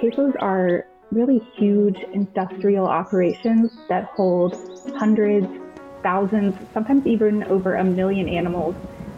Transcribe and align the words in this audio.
CAFOs 0.00 0.34
are 0.40 0.86
really 1.12 1.38
huge 1.54 1.98
industrial 2.14 2.86
operations 2.86 3.72
that 3.90 4.04
hold 4.04 4.56
hundreds, 4.96 5.46
thousands, 6.02 6.54
sometimes 6.72 7.06
even 7.06 7.44
over 7.44 7.74
a 7.74 7.84
million 7.84 8.26
animals 8.26 8.74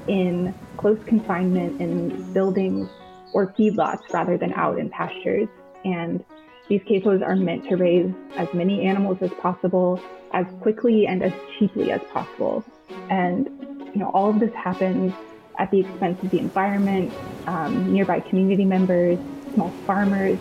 in 0.09 0.53
close 0.79 0.99
confinement 1.07 1.81
in 1.81 2.33
buildings 2.33 2.89
or 3.33 3.53
feedlots 3.53 4.13
rather 4.13 4.37
than 4.37 4.53
out 4.55 4.77
in 4.79 4.91
pastures. 4.91 5.47
And 5.85 6.25
these 6.69 6.81
CAFOs 6.83 7.23
are 7.23 7.37
meant 7.37 7.69
to 7.69 7.77
raise 7.77 8.13
as 8.37 8.53
many 8.53 8.83
animals 8.83 9.19
as 9.21 9.31
possible, 9.35 10.03
as 10.33 10.45
quickly 10.61 11.07
and 11.07 11.23
as 11.23 11.33
cheaply 11.57 11.93
as 11.93 12.01
possible. 12.13 12.65
And 13.09 13.49
you 13.95 14.01
know, 14.01 14.11
all 14.11 14.31
of 14.31 14.41
this 14.41 14.53
happens 14.55 15.13
at 15.61 15.71
the 15.71 15.81
expense 15.81 16.21
of 16.23 16.31
the 16.31 16.39
environment, 16.39 17.13
um, 17.47 17.93
nearby 17.93 18.19
community 18.19 18.65
members, 18.65 19.19
small 19.53 19.71
farmers, 19.87 20.39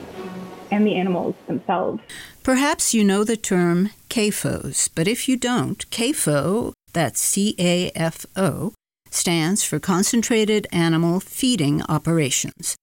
and 0.71 0.87
the 0.87 0.95
animals 0.95 1.35
themselves. 1.45 2.01
Perhaps 2.41 2.93
you 2.93 3.03
know 3.03 3.23
the 3.23 3.35
term 3.35 3.89
CAFOs, 4.09 4.89
but 4.95 5.07
if 5.07 5.27
you 5.27 5.35
don't, 5.35 5.87
CAFO, 5.89 6.73
that's 6.93 7.19
C 7.19 7.53
A 7.59 7.91
F 7.95 8.25
O, 8.35 8.73
stands 9.11 9.63
for 9.63 9.79
Concentrated 9.79 10.67
Animal 10.71 11.19
Feeding 11.19 11.81
Operations. 11.83 12.77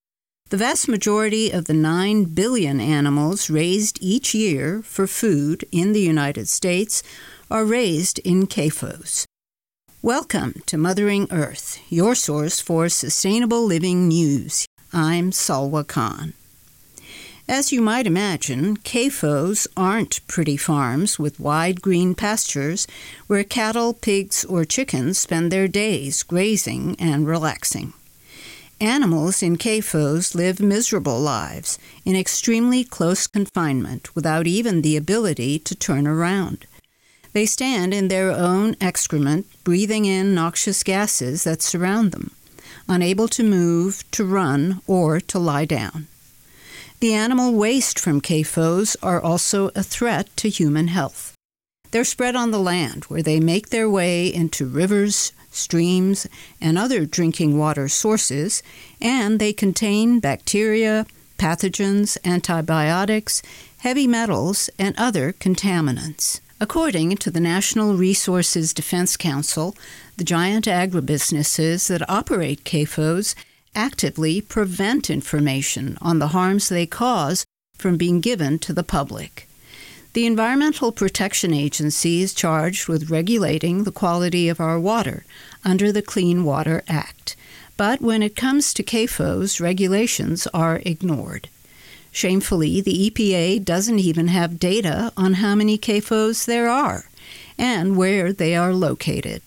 The 0.49 0.57
vast 0.57 0.87
majority 0.87 1.51
of 1.51 1.65
the 1.65 1.73
9 1.73 2.25
billion 2.25 2.79
animals 2.79 3.49
raised 3.49 3.97
each 3.99 4.33
year 4.33 4.81
for 4.81 5.07
food 5.07 5.65
in 5.71 5.91
the 5.91 6.01
United 6.01 6.47
States 6.47 7.03
are 7.51 7.65
raised 7.65 8.19
in 8.19 8.47
CAFOs. 8.47 9.26
Welcome 10.03 10.61
to 10.67 10.77
Mothering 10.77 11.27
Earth, 11.31 11.79
your 11.89 12.13
source 12.13 12.61
for 12.61 12.87
sustainable 12.87 13.65
living 13.65 14.07
news. 14.07 14.67
I'm 14.93 15.31
Salwa 15.31 15.87
Khan. 15.87 16.33
As 17.49 17.71
you 17.71 17.81
might 17.81 18.05
imagine, 18.05 18.77
CAFOs 18.77 19.65
aren't 19.75 20.25
pretty 20.27 20.55
farms 20.55 21.17
with 21.17 21.39
wide 21.39 21.81
green 21.81 22.13
pastures 22.13 22.85
where 23.25 23.43
cattle, 23.43 23.91
pigs, 23.91 24.45
or 24.45 24.65
chickens 24.65 25.17
spend 25.17 25.51
their 25.51 25.67
days 25.67 26.21
grazing 26.21 26.95
and 26.99 27.25
relaxing. 27.25 27.93
Animals 28.79 29.41
in 29.41 29.57
CAFOs 29.57 30.35
live 30.35 30.59
miserable 30.59 31.19
lives 31.19 31.79
in 32.05 32.15
extremely 32.15 32.83
close 32.83 33.25
confinement 33.25 34.15
without 34.15 34.45
even 34.45 34.83
the 34.83 34.95
ability 34.95 35.57
to 35.57 35.73
turn 35.73 36.05
around. 36.05 36.67
They 37.37 37.45
stand 37.45 37.93
in 37.93 38.07
their 38.07 38.31
own 38.31 38.75
excrement, 38.81 39.45
breathing 39.63 40.05
in 40.05 40.33
noxious 40.33 40.81
gases 40.81 41.43
that 41.43 41.61
surround 41.61 42.11
them, 42.11 42.31
unable 42.89 43.27
to 43.27 43.43
move, 43.43 44.03
to 44.13 44.25
run, 44.25 44.81
or 44.87 45.19
to 45.19 45.37
lie 45.37 45.65
down. 45.65 46.07
The 46.99 47.13
animal 47.13 47.53
waste 47.53 47.99
from 47.99 48.21
CAFOs 48.21 48.95
are 49.03 49.21
also 49.21 49.69
a 49.75 49.83
threat 49.83 50.35
to 50.37 50.49
human 50.49 50.87
health. 50.87 51.35
They're 51.91 52.05
spread 52.05 52.35
on 52.35 52.49
the 52.49 52.57
land 52.73 53.03
where 53.03 53.21
they 53.21 53.39
make 53.39 53.69
their 53.69 53.87
way 53.87 54.33
into 54.33 54.65
rivers, 54.65 55.31
streams, 55.51 56.25
and 56.59 56.75
other 56.75 57.05
drinking 57.05 57.55
water 57.55 57.87
sources, 57.87 58.63
and 58.99 59.39
they 59.39 59.53
contain 59.53 60.19
bacteria, 60.19 61.05
pathogens, 61.37 62.17
antibiotics, 62.25 63.43
heavy 63.77 64.07
metals, 64.07 64.71
and 64.79 64.95
other 64.97 65.33
contaminants. 65.33 66.39
According 66.59 67.17
to 67.17 67.29
the 67.29 67.39
Natural 67.39 67.93
Resources 67.93 68.73
Defense 68.73 69.15
Council, 69.15 69.75
the 70.17 70.23
giant 70.23 70.65
agribusinesses 70.65 71.87
that 71.87 72.09
operate 72.09 72.63
CAFOs 72.63 73.35
actively 73.75 74.41
prevent 74.41 75.11
information 75.11 75.99
on 76.01 76.17
the 76.17 76.29
harms 76.29 76.67
they 76.67 76.87
cause 76.87 77.45
from 77.77 77.95
being 77.95 78.21
given 78.21 78.57
to 78.57 78.73
the 78.73 78.81
public. 78.81 79.47
The 80.13 80.25
Environmental 80.25 80.91
Protection 80.91 81.53
Agency 81.53 82.23
is 82.23 82.33
charged 82.33 82.87
with 82.87 83.11
regulating 83.11 83.83
the 83.83 83.91
quality 83.91 84.49
of 84.49 84.59
our 84.59 84.79
water 84.79 85.25
under 85.63 85.91
the 85.91 86.01
Clean 86.01 86.43
Water 86.43 86.81
Act. 86.87 87.35
But 87.77 88.01
when 88.01 88.23
it 88.23 88.35
comes 88.35 88.73
to 88.73 88.83
CAFOs, 88.83 89.61
regulations 89.61 90.47
are 90.55 90.81
ignored. 90.83 91.49
Shamefully, 92.11 92.81
the 92.81 93.09
EPA 93.09 93.63
doesn't 93.63 93.99
even 93.99 94.27
have 94.27 94.59
data 94.59 95.11
on 95.15 95.33
how 95.35 95.55
many 95.55 95.77
CAFOs 95.77 96.45
there 96.45 96.67
are 96.69 97.05
and 97.57 97.97
where 97.97 98.31
they 98.33 98.55
are 98.55 98.73
located. 98.73 99.41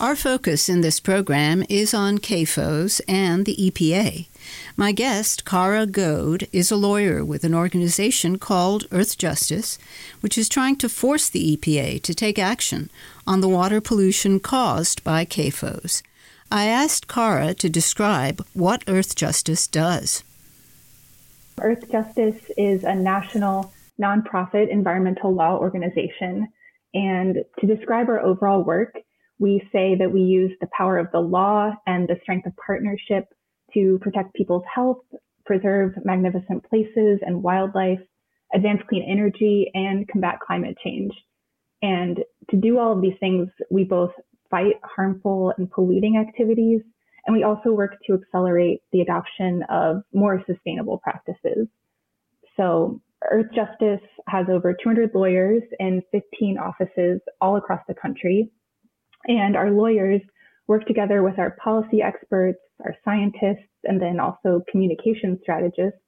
Our 0.00 0.16
focus 0.16 0.68
in 0.68 0.80
this 0.80 1.00
program 1.00 1.64
is 1.68 1.92
on 1.92 2.18
CAFOs 2.18 3.00
and 3.06 3.44
the 3.44 3.56
EPA. 3.56 4.26
My 4.76 4.90
guest, 4.90 5.44
Kara 5.44 5.86
Goad, 5.86 6.48
is 6.50 6.70
a 6.70 6.76
lawyer 6.76 7.24
with 7.24 7.44
an 7.44 7.54
organization 7.54 8.38
called 8.38 8.86
Earth 8.90 9.18
Justice, 9.18 9.78
which 10.20 10.38
is 10.38 10.48
trying 10.48 10.76
to 10.76 10.88
force 10.88 11.28
the 11.28 11.56
EPA 11.56 12.02
to 12.02 12.14
take 12.14 12.38
action 12.38 12.90
on 13.26 13.42
the 13.42 13.48
water 13.48 13.80
pollution 13.80 14.40
caused 14.40 15.04
by 15.04 15.24
CAFOs. 15.24 16.02
I 16.50 16.66
asked 16.66 17.06
Kara 17.06 17.54
to 17.54 17.68
describe 17.68 18.44
what 18.54 18.82
Earth 18.88 19.14
Justice 19.14 19.66
does. 19.66 20.24
Earthjustice 21.62 22.50
is 22.56 22.84
a 22.84 22.94
national 22.94 23.72
nonprofit 24.00 24.70
environmental 24.70 25.34
law 25.34 25.56
organization. 25.56 26.48
And 26.94 27.38
to 27.60 27.66
describe 27.66 28.08
our 28.08 28.20
overall 28.20 28.62
work, 28.64 28.94
we 29.38 29.62
say 29.72 29.96
that 29.98 30.12
we 30.12 30.20
use 30.20 30.52
the 30.60 30.68
power 30.76 30.98
of 30.98 31.10
the 31.12 31.20
law 31.20 31.72
and 31.86 32.08
the 32.08 32.18
strength 32.22 32.46
of 32.46 32.52
partnership 32.64 33.24
to 33.74 33.98
protect 34.00 34.34
people's 34.34 34.64
health, 34.72 35.02
preserve 35.46 35.92
magnificent 36.04 36.64
places 36.68 37.20
and 37.22 37.42
wildlife, 37.42 38.00
advance 38.54 38.82
clean 38.88 39.04
energy, 39.08 39.70
and 39.74 40.06
combat 40.08 40.38
climate 40.46 40.76
change. 40.84 41.12
And 41.80 42.18
to 42.50 42.56
do 42.56 42.78
all 42.78 42.92
of 42.92 43.02
these 43.02 43.18
things, 43.18 43.48
we 43.70 43.84
both 43.84 44.12
fight 44.50 44.76
harmful 44.84 45.52
and 45.56 45.70
polluting 45.70 46.18
activities, 46.18 46.82
and 47.26 47.36
we 47.36 47.42
also 47.42 47.70
work 47.70 47.96
to 48.06 48.14
accelerate 48.14 48.82
the 48.92 49.00
adoption 49.00 49.62
of 49.70 50.02
more 50.12 50.42
sustainable 50.46 50.98
practices. 50.98 51.68
So 52.56 53.00
Earthjustice 53.32 54.00
has 54.28 54.46
over 54.50 54.72
200 54.72 55.14
lawyers 55.14 55.62
in 55.78 56.02
15 56.10 56.58
offices 56.58 57.20
all 57.40 57.56
across 57.56 57.80
the 57.86 57.94
country. 57.94 58.50
And 59.26 59.56
our 59.56 59.70
lawyers 59.70 60.20
work 60.66 60.86
together 60.86 61.22
with 61.22 61.38
our 61.38 61.52
policy 61.62 62.02
experts, 62.02 62.58
our 62.84 62.96
scientists, 63.04 63.68
and 63.84 64.00
then 64.00 64.18
also 64.18 64.62
communication 64.70 65.38
strategists 65.42 66.00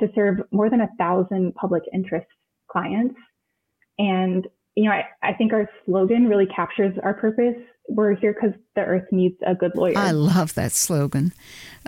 to 0.00 0.08
serve 0.14 0.38
more 0.50 0.70
than 0.70 0.82
a 0.82 0.88
thousand 0.98 1.54
public 1.54 1.82
interest 1.92 2.26
clients. 2.70 3.16
And, 3.98 4.46
you 4.76 4.84
know, 4.84 4.92
I, 4.92 5.04
I 5.22 5.32
think 5.32 5.52
our 5.52 5.68
slogan 5.84 6.28
really 6.28 6.46
captures 6.46 6.96
our 7.02 7.14
purpose. 7.14 7.56
We're 7.88 8.14
here 8.14 8.34
because 8.34 8.56
the 8.74 8.82
earth 8.82 9.06
needs 9.10 9.36
a 9.46 9.54
good 9.54 9.72
lawyer. 9.74 9.96
I 9.96 10.10
love 10.10 10.54
that 10.54 10.72
slogan. 10.72 11.32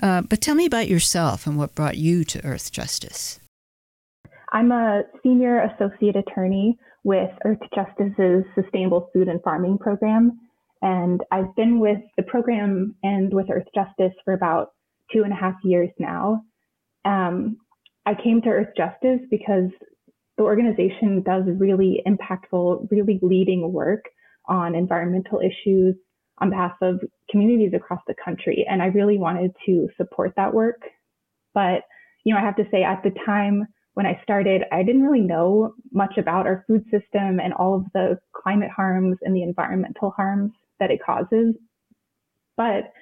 Uh, 0.02 0.22
but 0.22 0.40
tell 0.40 0.54
me 0.54 0.64
about 0.64 0.88
yourself 0.88 1.46
and 1.46 1.58
what 1.58 1.74
brought 1.74 1.98
you 1.98 2.24
to 2.24 2.44
Earth 2.44 2.72
Justice. 2.72 3.40
I'm 4.52 4.72
a 4.72 5.02
senior 5.22 5.60
associate 5.60 6.16
attorney 6.16 6.78
with 7.04 7.30
Earth 7.44 7.58
Justice's 7.74 8.44
Sustainable 8.54 9.10
Food 9.12 9.28
and 9.28 9.42
Farming 9.42 9.78
program. 9.78 10.38
And 10.80 11.20
I've 11.30 11.54
been 11.56 11.80
with 11.80 11.98
the 12.16 12.22
program 12.22 12.94
and 13.02 13.32
with 13.34 13.50
Earth 13.50 13.66
Justice 13.74 14.14
for 14.24 14.32
about 14.32 14.68
two 15.12 15.24
and 15.24 15.32
a 15.32 15.36
half 15.36 15.54
years 15.64 15.90
now. 15.98 16.42
Um, 17.04 17.58
I 18.06 18.14
came 18.14 18.40
to 18.42 18.48
Earth 18.48 18.74
Justice 18.76 19.20
because 19.30 19.70
the 20.38 20.44
organization 20.44 21.22
does 21.22 21.42
really 21.58 22.00
impactful, 22.06 22.90
really 22.90 23.18
leading 23.20 23.72
work 23.72 24.04
on 24.46 24.74
environmental 24.74 25.40
issues 25.40 25.96
on 26.40 26.50
behalf 26.50 26.72
of 26.80 27.00
communities 27.30 27.72
across 27.74 28.00
the 28.06 28.14
country. 28.24 28.64
And 28.68 28.80
I 28.80 28.86
really 28.86 29.18
wanted 29.18 29.50
to 29.66 29.88
support 29.96 30.32
that 30.36 30.54
work. 30.54 30.80
But, 31.54 31.82
you 32.24 32.32
know, 32.32 32.40
I 32.40 32.44
have 32.44 32.56
to 32.56 32.68
say 32.70 32.84
at 32.84 33.02
the 33.02 33.10
time 33.26 33.66
when 33.94 34.06
I 34.06 34.20
started, 34.22 34.62
I 34.70 34.84
didn't 34.84 35.02
really 35.02 35.26
know 35.26 35.74
much 35.92 36.18
about 36.18 36.46
our 36.46 36.64
food 36.68 36.84
system 36.84 37.40
and 37.40 37.52
all 37.52 37.74
of 37.74 37.84
the 37.92 38.18
climate 38.32 38.70
harms 38.70 39.18
and 39.22 39.34
the 39.34 39.42
environmental 39.42 40.12
harms 40.12 40.52
that 40.78 40.92
it 40.92 41.00
causes. 41.04 41.56
But 42.56 42.92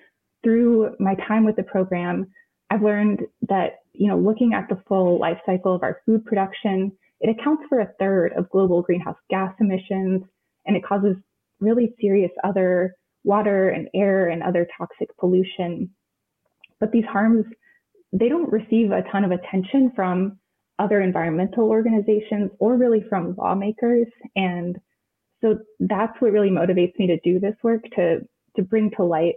through 0.43 0.97
my 0.99 1.15
time 1.29 1.45
with 1.45 1.57
the 1.57 1.63
program, 1.63 2.29
I've 2.71 2.83
learned 2.83 3.21
that, 3.49 3.81
you 3.93 4.09
know, 4.09 4.19
looking 4.19 4.55
at 4.55 4.71
the 4.71 4.83
full 4.89 5.21
life 5.21 5.39
cycle 5.45 5.75
of 5.75 5.83
our 5.83 6.01
food 6.07 6.25
production, 6.25 6.93
it 7.21 7.31
accounts 7.31 7.65
for 7.69 7.81
a 7.81 7.93
third 7.99 8.33
of 8.37 8.51
global 8.51 8.83
greenhouse 8.83 9.17
gas 9.31 9.55
emissions, 9.61 10.23
and 10.67 10.77
it 10.77 10.85
causes 10.85 11.17
really 11.61 11.95
serious 12.01 12.31
other 12.45 12.95
water 13.25 13.71
and 13.71 13.89
air 13.95 14.29
and 14.29 14.43
other 14.43 14.67
toxic 14.79 15.09
pollution. 15.19 15.91
But 16.79 16.93
these 16.93 17.05
harms, 17.05 17.47
they 18.13 18.29
don't 18.29 18.53
receive 18.53 18.91
a 18.91 19.03
ton 19.11 19.25
of 19.25 19.31
attention 19.31 19.93
from 19.97 20.39
other 20.79 21.01
environmental 21.01 21.69
organizations 21.69 22.51
or 22.59 22.77
really 22.77 23.05
from 23.09 23.35
lawmakers. 23.37 24.07
And 24.37 24.77
so 25.43 25.59
that's 25.81 26.21
what 26.21 26.33
really 26.33 26.51
motivates 26.51 26.99
me 26.99 27.07
to 27.07 27.19
do 27.25 27.41
this 27.41 27.57
work 27.63 27.83
to 27.97 28.21
to 28.57 28.63
bring 28.63 28.91
to 28.97 29.05
light 29.05 29.35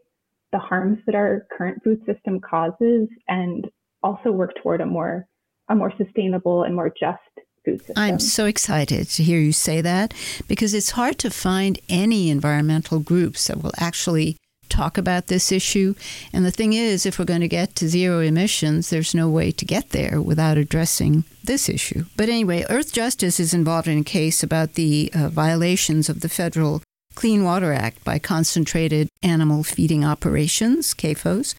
the 0.52 0.60
harms 0.60 0.98
that 1.06 1.16
our 1.16 1.46
current 1.56 1.84
food 1.84 2.02
system 2.06 2.40
causes 2.40 3.08
and 3.28 3.68
also 4.02 4.32
work 4.32 4.52
toward 4.62 4.82
a 4.82 4.86
more 4.86 5.28
a 5.70 5.76
more 5.76 5.94
sustainable 5.98 6.64
and 6.64 6.76
more 6.76 6.90
just 6.90 7.20
food 7.64 7.80
system. 7.80 7.96
I'm 7.98 8.20
so 8.20 8.46
excited 8.46 9.10
to 9.10 9.24
hear 9.24 9.40
you 9.40 9.52
say 9.52 9.82
that 9.82 10.14
because 10.48 10.74
it's 10.74 10.92
hard 10.92 11.18
to 11.20 11.30
find 11.30 11.80
any 11.90 12.30
environmental 12.30 13.00
groups 13.00 13.48
that 13.48 13.62
will 13.62 13.74
actually 13.78 14.38
talk 14.70 14.98
about 14.98 15.28
this 15.28 15.52
issue. 15.52 15.96
And 16.32 16.46
the 16.46 16.52
thing 16.52 16.74
is, 16.74 17.06
if 17.06 17.18
we're 17.18 17.26
going 17.26 17.42
to 17.42 17.48
get 17.48 17.76
to 17.76 17.90
zero 17.90 18.20
emissions, 18.20 18.90
there's 18.90 19.16
no 19.16 19.30
way 19.30 19.52
to 19.52 19.66
get 19.66 19.90
there 19.90 20.22
without 20.22 20.58
addressing 20.58 21.26
this 21.44 21.68
issue. 21.68 22.06
But 22.16 22.30
anyway, 22.30 22.66
Earth 22.70 22.94
Justice 22.94 23.40
is 23.40 23.54
involved 23.54 23.88
in 23.88 23.98
a 23.98 24.04
case 24.04 24.44
about 24.44 24.76
the 24.76 25.12
uh, 25.14 25.30
violations 25.30 26.08
of 26.08 26.22
the 26.22 26.30
federal 26.30 26.82
Clean 27.16 27.44
Water 27.44 27.74
Act 27.74 28.04
by 28.04 28.20
concentrated 28.20 29.10
animal 29.22 29.64
feeding 29.64 30.06
operations, 30.06 30.94
CAFOs, 30.94 31.56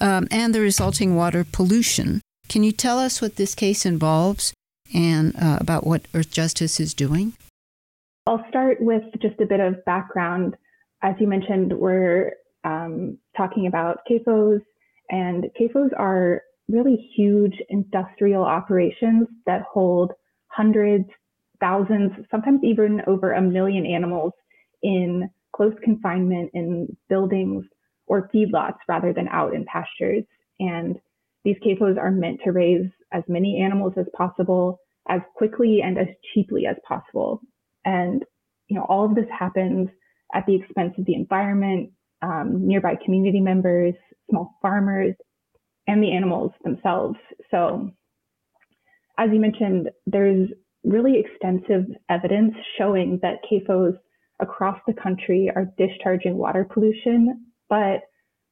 um, 0.00 0.28
and 0.30 0.54
the 0.54 0.60
resulting 0.60 1.16
water 1.16 1.46
pollution. 1.50 2.20
Can 2.48 2.64
you 2.64 2.72
tell 2.72 2.98
us 2.98 3.22
what 3.22 3.36
this 3.36 3.54
case 3.54 3.86
involves 3.86 4.52
and 4.94 5.34
uh, 5.36 5.58
about 5.60 5.86
what 5.86 6.06
Earth 6.14 6.30
Justice 6.30 6.80
is 6.80 6.94
doing? 6.94 7.32
I'll 8.26 8.44
start 8.48 8.80
with 8.80 9.02
just 9.20 9.40
a 9.40 9.46
bit 9.46 9.60
of 9.60 9.84
background. 9.84 10.56
As 11.02 11.14
you 11.18 11.26
mentioned, 11.26 11.72
we're 11.72 12.34
um, 12.64 13.18
talking 13.36 13.66
about 13.66 14.00
CAFOs, 14.10 14.60
and 15.10 15.46
CAFOs 15.58 15.90
are 15.98 16.42
really 16.68 17.10
huge 17.16 17.54
industrial 17.68 18.44
operations 18.44 19.26
that 19.46 19.62
hold 19.62 20.12
hundreds, 20.48 21.08
thousands, 21.60 22.12
sometimes 22.30 22.60
even 22.62 23.02
over 23.06 23.32
a 23.32 23.42
million 23.42 23.86
animals 23.86 24.32
in 24.82 25.28
close 25.54 25.74
confinement 25.82 26.50
in 26.54 26.96
buildings 27.08 27.64
or 28.06 28.30
feedlots 28.34 28.78
rather 28.88 29.12
than 29.12 29.28
out 29.28 29.54
in 29.54 29.64
pastures. 29.64 30.24
And 30.58 30.98
these 31.44 31.56
CAFOs 31.64 31.98
are 31.98 32.10
meant 32.10 32.40
to 32.44 32.52
raise 32.52 32.90
as 33.12 33.22
many 33.28 33.60
animals 33.60 33.94
as 33.96 34.06
possible, 34.16 34.78
as 35.08 35.20
quickly 35.36 35.80
and 35.82 35.98
as 35.98 36.08
cheaply 36.32 36.66
as 36.66 36.76
possible. 36.86 37.40
And 37.84 38.24
you 38.68 38.76
know, 38.76 38.86
all 38.88 39.04
of 39.04 39.14
this 39.14 39.26
happens 39.36 39.88
at 40.34 40.46
the 40.46 40.54
expense 40.54 40.94
of 40.96 41.04
the 41.04 41.14
environment, 41.14 41.90
um, 42.22 42.66
nearby 42.66 42.94
community 43.04 43.40
members, 43.40 43.94
small 44.30 44.56
farmers, 44.62 45.14
and 45.86 46.02
the 46.02 46.12
animals 46.12 46.52
themselves. 46.62 47.18
So, 47.50 47.90
as 49.18 49.30
you 49.32 49.40
mentioned, 49.40 49.90
there's 50.06 50.48
really 50.84 51.18
extensive 51.18 51.86
evidence 52.08 52.54
showing 52.78 53.18
that 53.22 53.40
CAFOs 53.50 53.96
across 54.40 54.78
the 54.86 54.94
country 54.94 55.50
are 55.54 55.66
discharging 55.76 56.36
water 56.36 56.66
pollution, 56.72 57.46
but 57.68 58.00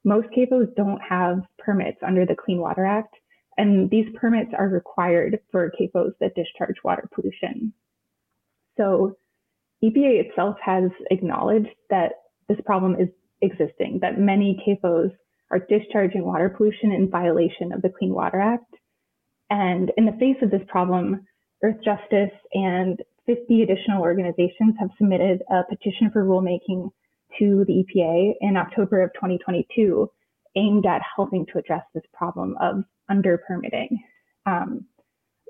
most 0.05 0.29
CAFOs 0.37 0.75
don't 0.77 1.01
have 1.09 1.39
permits 1.59 1.99
under 2.07 2.27
the 2.27 2.37
Clean 2.37 2.61
Water 2.61 2.85
Act, 2.85 3.15
and 3.59 3.91
these 3.91 4.07
permits 4.15 4.53
are 4.57 4.69
required 4.69 5.41
for 5.51 5.71
CAFOs 5.79 6.13
that 6.21 6.35
discharge 6.37 6.77
water 6.85 7.09
pollution. 7.13 7.73
So 8.77 9.17
EPA 9.85 10.29
itself 10.29 10.57
has 10.65 10.91
acknowledged 11.11 11.75
that 11.91 12.13
this 12.49 12.59
problem 12.65 12.97
is 13.01 13.09
existing, 13.43 13.99
that 14.01 14.19
many 14.19 14.63
CAFOs 14.67 15.11
are 15.51 15.59
discharging 15.59 16.25
water 16.25 16.49
pollution 16.49 16.93
in 16.93 17.11
violation 17.11 17.73
of 17.73 17.83
the 17.83 17.91
Clean 17.91 18.15
Water 18.15 18.41
Act. 18.41 18.73
And 19.51 19.91
in 19.97 20.07
the 20.07 20.13
face 20.13 20.37
of 20.43 20.51
this 20.51 20.67
problem, 20.69 21.27
Earth 21.65 21.79
Justice 21.85 22.35
and 22.53 23.03
50 23.27 23.63
additional 23.63 24.03
organizations 24.03 24.77
have 24.79 24.91
submitted 24.97 25.43
a 25.51 25.63
petition 25.69 26.11
for 26.13 26.25
rulemaking 26.25 26.91
to 27.39 27.65
the 27.67 27.85
EPA 27.85 28.35
in 28.41 28.57
October 28.57 29.03
of 29.03 29.13
2022 29.15 30.09
aimed 30.57 30.87
at 30.87 31.03
helping 31.17 31.47
to 31.47 31.59
address 31.59 31.83
this 31.95 32.05
problem 32.13 32.57
of 32.61 32.85
under 33.09 33.39
permitting. 33.47 33.99
Um, 34.47 34.87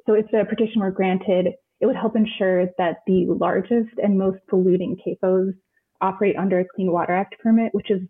so 0.07 0.15
if 0.15 0.27
the 0.31 0.45
petition 0.49 0.81
were 0.81 0.91
granted, 0.91 1.49
it 1.81 1.87
would 1.87 1.97
help 1.97 2.17
ensure 2.17 2.67
that 2.79 2.99
the 3.07 3.27
largest 3.29 3.91
and 4.03 4.19
most 4.19 4.39
polluting 4.49 4.97
CAFOs 5.07 5.53
operate 6.01 6.37
under 6.37 6.61
a 6.61 6.65
Clean 6.75 6.91
Water 6.91 7.15
Act 7.15 7.37
permit, 7.43 7.75
which 7.75 7.91
is 7.91 8.01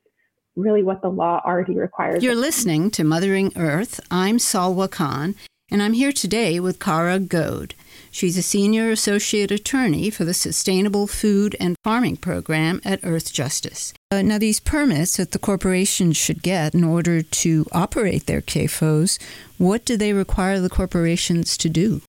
really 0.57 0.83
what 0.83 1.03
the 1.03 1.09
law 1.09 1.41
already 1.45 1.77
requires. 1.77 2.23
You're 2.23 2.35
listening 2.35 2.91
to 2.93 3.05
Mothering 3.05 3.53
Earth. 3.57 4.01
I'm 4.11 4.39
Salwa 4.39 4.91
Khan, 4.91 5.35
and 5.71 5.83
I'm 5.83 5.93
here 5.93 6.13
today 6.13 6.61
with 6.61 6.81
Kara 6.81 7.19
Goad. 7.19 7.75
She's 8.11 8.39
a 8.39 8.43
senior 8.43 8.91
associate 8.91 9.51
attorney 9.51 10.09
for 10.09 10.25
the 10.25 10.33
Sustainable 10.33 11.07
Food 11.07 11.55
and 11.61 11.77
Farming 11.85 12.17
Program 12.17 12.81
at 12.85 13.01
Earth 13.03 13.33
Justice. 13.33 13.93
Uh, 14.11 14.23
now, 14.23 14.39
these 14.39 14.61
permits 14.61 15.19
that 15.19 15.33
the 15.33 15.39
corporations 15.39 16.17
should 16.17 16.43
get 16.43 16.75
in 16.75 16.85
order 16.85 17.21
to 17.21 17.67
operate 17.73 18.27
their 18.27 18.41
CAFOs, 18.41 19.19
what 19.59 19.85
do 19.85 19.97
they 19.97 20.13
require 20.15 20.59
the 20.59 20.71
corporations 20.71 21.57
to 21.59 21.69
do? 21.69 22.01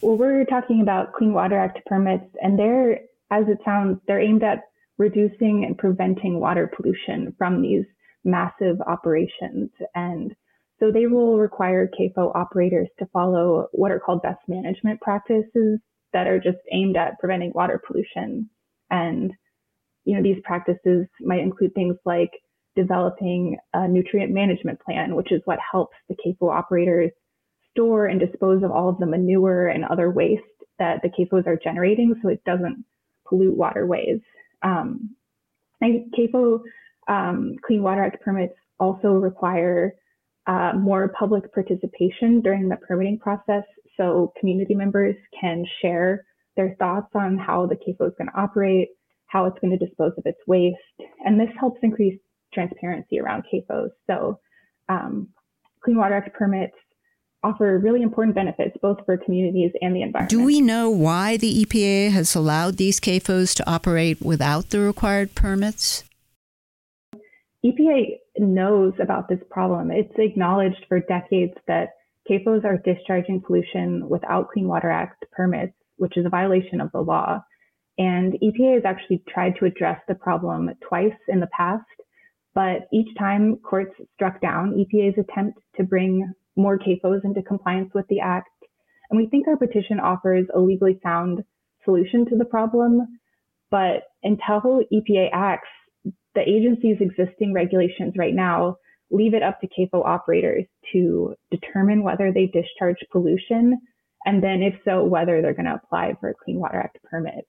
Well, 0.00 0.16
we're 0.16 0.44
talking 0.44 0.82
about 0.82 1.12
Clean 1.14 1.32
Water 1.32 1.58
Act 1.58 1.80
permits, 1.86 2.26
and 2.40 2.56
they're, 2.56 3.00
as 3.30 3.48
it 3.48 3.58
sounds, 3.64 3.98
they're 4.06 4.20
aimed 4.20 4.44
at 4.44 4.62
reducing 4.98 5.64
and 5.64 5.76
preventing 5.76 6.38
water 6.38 6.70
pollution 6.74 7.34
from 7.36 7.62
these 7.62 7.84
massive 8.24 8.80
operations. 8.86 9.70
And 9.94 10.34
so 10.78 10.90
they 10.90 11.06
will 11.06 11.38
require 11.38 11.88
CAFO 11.88 12.34
operators 12.34 12.88
to 12.98 13.06
follow 13.06 13.68
what 13.72 13.90
are 13.90 14.00
called 14.00 14.22
best 14.22 14.40
management 14.46 15.00
practices 15.00 15.80
that 16.12 16.26
are 16.26 16.38
just 16.38 16.58
aimed 16.72 16.96
at 16.96 17.18
preventing 17.18 17.52
water 17.54 17.80
pollution. 17.86 18.48
And, 18.90 19.32
you 20.04 20.16
know, 20.16 20.22
these 20.22 20.42
practices 20.44 21.06
might 21.20 21.40
include 21.40 21.74
things 21.74 21.96
like 22.04 22.30
developing 22.76 23.56
a 23.72 23.88
nutrient 23.88 24.32
management 24.32 24.80
plan, 24.80 25.16
which 25.16 25.32
is 25.32 25.40
what 25.46 25.58
helps 25.70 25.96
the 26.08 26.16
CAFO 26.16 26.52
operators 26.52 27.10
store 27.70 28.06
and 28.06 28.20
dispose 28.20 28.62
of 28.62 28.70
all 28.70 28.88
of 28.88 28.98
the 28.98 29.06
manure 29.06 29.68
and 29.68 29.84
other 29.84 30.10
waste 30.10 30.42
that 30.78 31.00
the 31.02 31.08
CAFOs 31.08 31.46
are 31.46 31.58
generating 31.62 32.14
so 32.22 32.28
it 32.28 32.44
doesn't 32.44 32.84
pollute 33.26 33.56
waterways. 33.56 34.20
Um, 34.62 35.16
and 35.80 36.12
CAFO 36.12 36.60
um, 37.08 37.56
Clean 37.66 37.82
Water 37.82 38.04
Act 38.04 38.22
permits 38.22 38.54
also 38.78 39.08
require 39.08 39.94
uh, 40.46 40.72
more 40.76 41.12
public 41.18 41.52
participation 41.52 42.40
during 42.40 42.68
the 42.68 42.76
permitting 42.76 43.18
process 43.18 43.64
so 43.96 44.32
community 44.38 44.74
members 44.74 45.16
can 45.40 45.64
share 45.82 46.24
their 46.56 46.76
thoughts 46.78 47.08
on 47.14 47.36
how 47.36 47.66
the 47.66 47.74
CAFO 47.74 48.08
is 48.08 48.14
going 48.18 48.28
to 48.32 48.38
operate, 48.38 48.88
how 49.26 49.46
it's 49.46 49.58
going 49.60 49.76
to 49.76 49.84
dispose 49.84 50.12
of 50.16 50.24
its 50.24 50.38
waste, 50.46 50.76
and 51.24 51.38
this 51.38 51.48
helps 51.58 51.80
increase 51.82 52.18
transparency 52.52 53.18
around 53.18 53.44
CAFOs. 53.52 53.90
So 54.06 54.38
um, 54.88 55.28
Clean 55.82 55.96
Water 55.96 56.14
Act 56.14 56.34
permits 56.34 56.74
offer 57.42 57.78
really 57.78 58.02
important 58.02 58.34
benefits 58.34 58.76
both 58.82 58.98
for 59.04 59.16
communities 59.16 59.70
and 59.80 59.94
the 59.94 60.02
environment. 60.02 60.30
Do 60.30 60.44
we 60.44 60.60
know 60.60 60.90
why 60.90 61.36
the 61.36 61.64
EPA 61.64 62.10
has 62.10 62.34
allowed 62.34 62.76
these 62.76 62.98
CAFOs 62.98 63.54
to 63.56 63.70
operate 63.70 64.20
without 64.20 64.70
the 64.70 64.80
required 64.80 65.34
permits? 65.34 66.04
EPA 67.64 68.18
knows 68.38 68.92
about 69.00 69.28
this 69.28 69.40
problem. 69.50 69.90
It's 69.90 70.12
acknowledged 70.18 70.84
for 70.88 71.00
decades 71.00 71.54
that 71.66 71.90
CAFOs 72.28 72.64
are 72.64 72.78
discharging 72.78 73.40
pollution 73.40 74.08
without 74.08 74.50
Clean 74.50 74.66
Water 74.66 74.90
Act 74.90 75.24
permits, 75.32 75.74
which 75.96 76.16
is 76.16 76.26
a 76.26 76.30
violation 76.30 76.80
of 76.80 76.90
the 76.92 77.00
law. 77.00 77.40
And 77.98 78.34
EPA 78.34 78.74
has 78.74 78.84
actually 78.84 79.22
tried 79.28 79.56
to 79.58 79.64
address 79.64 80.00
the 80.06 80.14
problem 80.14 80.70
twice 80.86 81.16
in 81.28 81.40
the 81.40 81.48
past, 81.56 81.84
but 82.54 82.88
each 82.92 83.16
time 83.18 83.56
courts 83.56 83.94
struck 84.14 84.40
down 84.40 84.74
EPA's 84.74 85.18
attempt 85.18 85.58
to 85.76 85.84
bring 85.84 86.32
more 86.56 86.78
CAFOs 86.78 87.24
into 87.24 87.42
compliance 87.42 87.90
with 87.94 88.06
the 88.08 88.20
Act. 88.20 88.48
And 89.10 89.18
we 89.18 89.28
think 89.28 89.46
our 89.46 89.56
petition 89.56 90.00
offers 90.00 90.46
a 90.54 90.58
legally 90.58 90.98
sound 91.02 91.44
solution 91.84 92.26
to 92.26 92.36
the 92.36 92.44
problem. 92.44 93.18
But 93.70 94.04
until 94.22 94.82
EPA 94.92 95.30
acts, 95.32 95.68
the 96.36 96.48
agency's 96.48 96.98
existing 97.00 97.52
regulations 97.52 98.14
right 98.16 98.34
now 98.34 98.76
leave 99.10 99.34
it 99.34 99.42
up 99.42 99.60
to 99.60 99.68
CAFO 99.68 100.04
operators 100.04 100.64
to 100.92 101.34
determine 101.50 102.02
whether 102.02 102.32
they 102.32 102.46
discharge 102.46 102.96
pollution, 103.12 103.78
and 104.24 104.42
then 104.42 104.62
if 104.62 104.74
so, 104.84 105.04
whether 105.04 105.40
they're 105.40 105.54
going 105.54 105.66
to 105.66 105.80
apply 105.82 106.14
for 106.20 106.30
a 106.30 106.34
Clean 106.34 106.58
Water 106.58 106.78
Act 106.80 106.98
permit. 107.04 107.46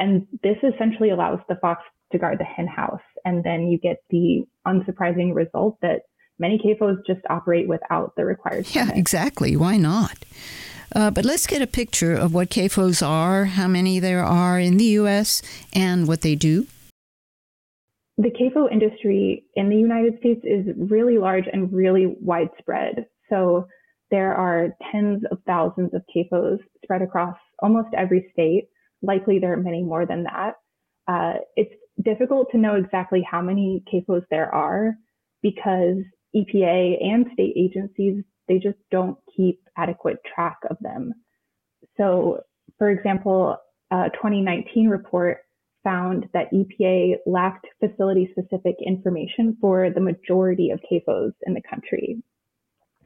And 0.00 0.26
this 0.42 0.56
essentially 0.62 1.10
allows 1.10 1.38
the 1.48 1.56
fox 1.60 1.82
to 2.12 2.18
guard 2.18 2.38
the 2.38 2.44
hen 2.44 2.66
house, 2.66 3.00
and 3.24 3.44
then 3.44 3.68
you 3.68 3.78
get 3.78 3.98
the 4.10 4.44
unsurprising 4.66 5.34
result 5.34 5.78
that 5.82 6.02
many 6.38 6.58
CAFOs 6.58 6.98
just 7.06 7.20
operate 7.30 7.68
without 7.68 8.14
the 8.16 8.24
required 8.24 8.66
Yeah, 8.74 8.86
permit. 8.86 8.98
exactly. 8.98 9.56
Why 9.56 9.76
not? 9.76 10.18
Uh, 10.94 11.10
but 11.10 11.24
let's 11.24 11.46
get 11.46 11.60
a 11.62 11.66
picture 11.66 12.14
of 12.14 12.32
what 12.32 12.48
CAFOs 12.48 13.06
are, 13.06 13.44
how 13.44 13.68
many 13.68 14.00
there 14.00 14.24
are 14.24 14.58
in 14.58 14.78
the 14.78 14.84
U.S., 15.02 15.42
and 15.72 16.08
what 16.08 16.22
they 16.22 16.34
do 16.34 16.66
the 18.18 18.30
CAFO 18.30 18.70
industry 18.70 19.44
in 19.54 19.70
the 19.70 19.76
United 19.76 20.18
States 20.18 20.40
is 20.44 20.66
really 20.76 21.18
large 21.18 21.44
and 21.52 21.72
really 21.72 22.16
widespread. 22.20 23.06
So 23.30 23.66
there 24.10 24.34
are 24.34 24.70
tens 24.90 25.22
of 25.30 25.38
thousands 25.46 25.94
of 25.94 26.02
CAFOs 26.14 26.58
spread 26.82 27.02
across 27.02 27.36
almost 27.62 27.88
every 27.96 28.28
state. 28.32 28.68
Likely 29.02 29.38
there 29.38 29.52
are 29.52 29.62
many 29.62 29.82
more 29.82 30.04
than 30.04 30.24
that. 30.24 30.54
uh, 31.08 31.34
it's 31.56 31.74
difficult 32.04 32.48
to 32.52 32.58
know 32.58 32.74
exactly 32.76 33.26
how 33.28 33.40
many 33.42 33.82
CAFOs 33.92 34.22
there 34.30 34.54
are 34.54 34.94
because 35.42 35.96
EPA 36.36 37.02
and 37.02 37.26
state 37.32 37.54
agencies, 37.56 38.22
they 38.46 38.58
just 38.58 38.78
don't 38.90 39.16
keep 39.36 39.60
adequate 39.76 40.18
track 40.34 40.58
of 40.70 40.76
them. 40.80 41.12
So, 41.96 42.40
for 42.78 42.90
example, 42.90 43.56
a 43.90 44.10
2019 44.14 44.88
report 44.88 45.38
found 45.84 46.26
that 46.32 46.52
EPA 46.52 47.16
lacked 47.26 47.66
facility 47.80 48.28
specific 48.32 48.76
information 48.84 49.56
for 49.60 49.90
the 49.90 50.00
majority 50.00 50.70
of 50.70 50.80
CAFOs 50.80 51.32
in 51.46 51.54
the 51.54 51.62
country. 51.68 52.22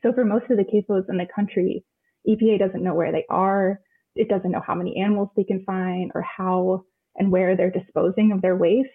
So 0.03 0.13
for 0.13 0.25
most 0.25 0.51
of 0.51 0.57
the 0.57 0.65
CAFOs 0.65 1.09
in 1.09 1.17
the 1.17 1.27
country, 1.35 1.85
EPA 2.29 2.59
doesn't 2.59 2.83
know 2.83 2.95
where 2.95 3.13
they 3.13 3.25
are. 3.29 3.81
It 4.15 4.29
doesn't 4.29 4.51
know 4.51 4.63
how 4.67 4.75
many 4.75 4.97
animals 5.01 5.29
they 5.37 5.45
can 5.45 5.65
find 5.65 6.11
or 6.15 6.23
how 6.23 6.85
and 7.17 7.31
where 7.31 7.57
they're 7.57 7.71
disposing 7.71 8.33
of 8.33 8.43
their 8.43 8.57
waste. 8.57 8.89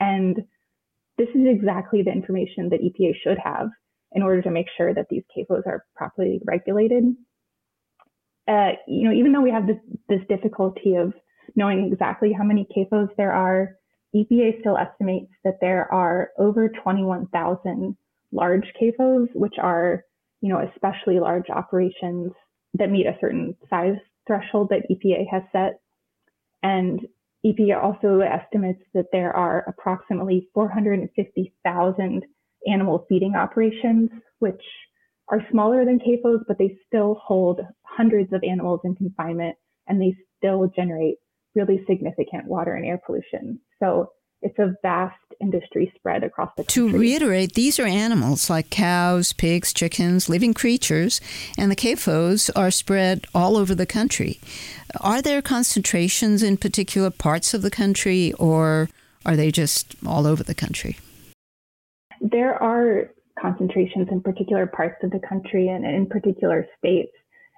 And 0.00 0.36
this 1.18 1.28
is 1.34 1.46
exactly 1.46 2.02
the 2.02 2.12
information 2.12 2.70
that 2.70 2.80
EPA 2.80 3.14
should 3.22 3.38
have 3.42 3.68
in 4.12 4.22
order 4.22 4.42
to 4.42 4.50
make 4.50 4.66
sure 4.76 4.94
that 4.94 5.06
these 5.10 5.22
CAFOs 5.36 5.66
are 5.66 5.84
properly 5.96 6.40
regulated. 6.44 7.04
Uh, 8.46 8.72
you 8.86 9.08
know, 9.08 9.14
even 9.14 9.32
though 9.32 9.40
we 9.40 9.50
have 9.50 9.66
this, 9.66 9.78
this 10.08 10.20
difficulty 10.28 10.94
of 10.96 11.14
knowing 11.54 11.90
exactly 11.92 12.32
how 12.32 12.44
many 12.44 12.66
CAFOs 12.76 13.14
there 13.16 13.32
are, 13.32 13.76
EPA 14.14 14.60
still 14.60 14.78
estimates 14.78 15.32
that 15.44 15.58
there 15.60 15.92
are 15.92 16.30
over 16.38 16.68
21,000 16.68 17.96
large 18.32 18.72
CAFOs, 18.80 19.28
which 19.34 19.54
are, 19.58 20.04
you 20.40 20.48
know, 20.48 20.68
especially 20.74 21.18
large 21.18 21.50
operations 21.50 22.32
that 22.74 22.90
meet 22.90 23.06
a 23.06 23.16
certain 23.20 23.56
size 23.68 23.96
threshold 24.26 24.70
that 24.70 24.88
EPA 24.90 25.26
has 25.30 25.42
set. 25.52 25.80
And 26.62 27.00
EPA 27.44 27.82
also 27.82 28.20
estimates 28.20 28.82
that 28.94 29.06
there 29.12 29.34
are 29.34 29.64
approximately 29.66 30.48
450,000 30.54 32.24
animal 32.66 33.04
feeding 33.08 33.34
operations, 33.34 34.10
which 34.38 34.62
are 35.28 35.46
smaller 35.50 35.84
than 35.84 35.98
CAFOs, 35.98 36.44
but 36.46 36.58
they 36.58 36.78
still 36.86 37.20
hold 37.22 37.60
hundreds 37.82 38.32
of 38.32 38.42
animals 38.44 38.80
in 38.84 38.94
confinement 38.94 39.56
and 39.86 40.00
they 40.00 40.16
still 40.38 40.70
generate 40.74 41.18
really 41.54 41.84
significant 41.86 42.46
water 42.46 42.74
and 42.74 42.84
air 42.84 43.00
pollution. 43.04 43.60
So 43.82 44.10
it's 44.42 44.58
a 44.58 44.74
vast 44.82 45.16
industry 45.40 45.90
spread 45.96 46.22
across 46.22 46.50
the 46.56 46.64
country. 46.64 46.92
To 46.92 46.98
reiterate, 46.98 47.54
these 47.54 47.78
are 47.78 47.86
animals 47.86 48.50
like 48.50 48.68
cows, 48.70 49.32
pigs, 49.32 49.72
chickens, 49.72 50.28
living 50.28 50.52
creatures, 50.52 51.20
and 51.56 51.70
the 51.70 51.76
CAFOs 51.76 52.50
are 52.54 52.70
spread 52.70 53.26
all 53.34 53.56
over 53.56 53.74
the 53.74 53.86
country. 53.86 54.38
Are 55.00 55.22
there 55.22 55.40
concentrations 55.40 56.42
in 56.42 56.58
particular 56.58 57.10
parts 57.10 57.54
of 57.54 57.62
the 57.62 57.70
country, 57.70 58.32
or 58.34 58.90
are 59.24 59.36
they 59.36 59.50
just 59.50 59.96
all 60.06 60.26
over 60.26 60.42
the 60.42 60.54
country? 60.54 60.98
There 62.20 62.62
are 62.62 63.10
concentrations 63.40 64.08
in 64.10 64.20
particular 64.20 64.66
parts 64.66 65.02
of 65.02 65.10
the 65.10 65.20
country 65.26 65.68
and 65.68 65.84
in 65.84 66.06
particular 66.06 66.66
states. 66.78 67.12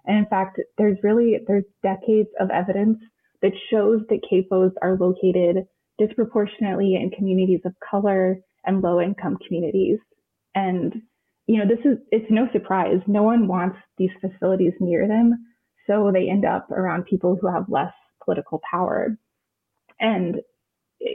And 0.06 0.18
in 0.18 0.26
fact, 0.26 0.60
there's 0.78 0.98
really 1.02 1.40
there's 1.46 1.64
decades 1.82 2.28
of 2.38 2.50
evidence 2.50 2.98
that 3.42 3.52
shows 3.70 4.00
that 4.08 4.20
CAFOs 4.30 4.72
are 4.82 4.96
located 4.98 5.66
disproportionately 5.98 6.94
in 6.94 7.10
communities 7.10 7.60
of 7.64 7.74
color 7.90 8.38
and 8.64 8.82
low 8.82 9.00
income 9.00 9.38
communities. 9.46 9.98
And, 10.54 10.94
you 11.46 11.58
know, 11.58 11.66
this 11.66 11.84
is, 11.84 11.98
it's 12.10 12.30
no 12.30 12.48
surprise. 12.52 13.00
No 13.06 13.22
one 13.22 13.46
wants 13.46 13.76
these 13.98 14.10
facilities 14.20 14.72
near 14.80 15.06
them. 15.06 15.34
So 15.86 16.10
they 16.12 16.28
end 16.28 16.44
up 16.44 16.70
around 16.70 17.06
people 17.06 17.38
who 17.40 17.48
have 17.48 17.68
less 17.68 17.92
political 18.24 18.60
power. 18.70 19.16
And 20.00 20.36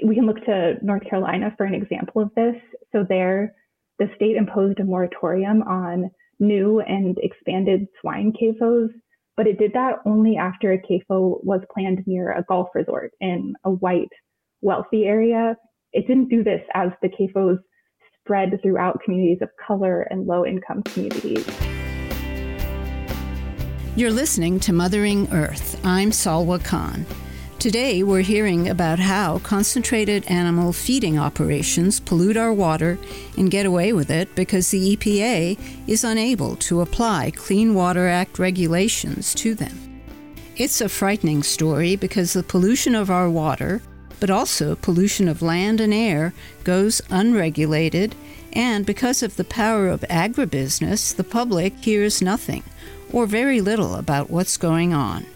we 0.05 0.15
can 0.15 0.25
look 0.25 0.43
to 0.45 0.75
North 0.81 1.03
Carolina 1.09 1.53
for 1.57 1.65
an 1.65 1.75
example 1.75 2.21
of 2.21 2.31
this. 2.35 2.55
So 2.91 3.05
there, 3.07 3.53
the 3.99 4.09
state 4.15 4.35
imposed 4.35 4.79
a 4.79 4.83
moratorium 4.83 5.61
on 5.63 6.09
new 6.39 6.79
and 6.79 7.17
expanded 7.21 7.87
swine 7.99 8.33
CAFOs 8.33 8.89
but 9.41 9.47
it 9.47 9.57
did 9.57 9.73
that 9.73 9.95
only 10.05 10.37
after 10.37 10.71
a 10.71 10.77
CAFO 10.77 11.43
was 11.43 11.61
planned 11.73 12.03
near 12.05 12.31
a 12.31 12.43
golf 12.43 12.67
resort 12.75 13.11
in 13.19 13.55
a 13.63 13.71
white, 13.71 14.11
wealthy 14.61 15.05
area. 15.05 15.57
It 15.93 16.05
didn't 16.05 16.29
do 16.29 16.43
this 16.43 16.61
as 16.75 16.91
the 17.01 17.09
CAFOs 17.09 17.57
spread 18.19 18.59
throughout 18.61 19.01
communities 19.03 19.39
of 19.41 19.49
color 19.65 20.03
and 20.11 20.27
low 20.27 20.45
income 20.45 20.83
communities. 20.83 21.43
You're 23.95 24.11
listening 24.11 24.59
to 24.59 24.73
Mothering 24.73 25.27
Earth. 25.33 25.83
I'm 25.83 26.11
Salwa 26.11 26.63
Khan. 26.63 27.03
Today, 27.61 28.01
we're 28.01 28.21
hearing 28.21 28.67
about 28.67 28.97
how 28.97 29.37
concentrated 29.37 30.25
animal 30.25 30.73
feeding 30.73 31.19
operations 31.19 31.99
pollute 31.99 32.35
our 32.35 32.51
water 32.51 32.97
and 33.37 33.51
get 33.51 33.67
away 33.67 33.93
with 33.93 34.09
it 34.09 34.33
because 34.33 34.71
the 34.71 34.97
EPA 34.97 35.59
is 35.85 36.03
unable 36.03 36.55
to 36.55 36.81
apply 36.81 37.29
Clean 37.35 37.75
Water 37.75 38.07
Act 38.07 38.39
regulations 38.39 39.35
to 39.35 39.53
them. 39.53 40.01
It's 40.57 40.81
a 40.81 40.89
frightening 40.89 41.43
story 41.43 41.95
because 41.95 42.33
the 42.33 42.41
pollution 42.41 42.95
of 42.95 43.11
our 43.11 43.29
water, 43.29 43.83
but 44.19 44.31
also 44.31 44.73
pollution 44.73 45.27
of 45.27 45.43
land 45.43 45.79
and 45.79 45.93
air, 45.93 46.33
goes 46.63 46.99
unregulated, 47.11 48.15
and 48.53 48.87
because 48.87 49.21
of 49.21 49.35
the 49.35 49.43
power 49.43 49.87
of 49.87 50.01
agribusiness, 50.09 51.15
the 51.15 51.23
public 51.23 51.77
hears 51.77 52.23
nothing 52.23 52.63
or 53.13 53.27
very 53.27 53.61
little 53.61 53.93
about 53.93 54.31
what's 54.31 54.57
going 54.57 54.95
on. 54.95 55.27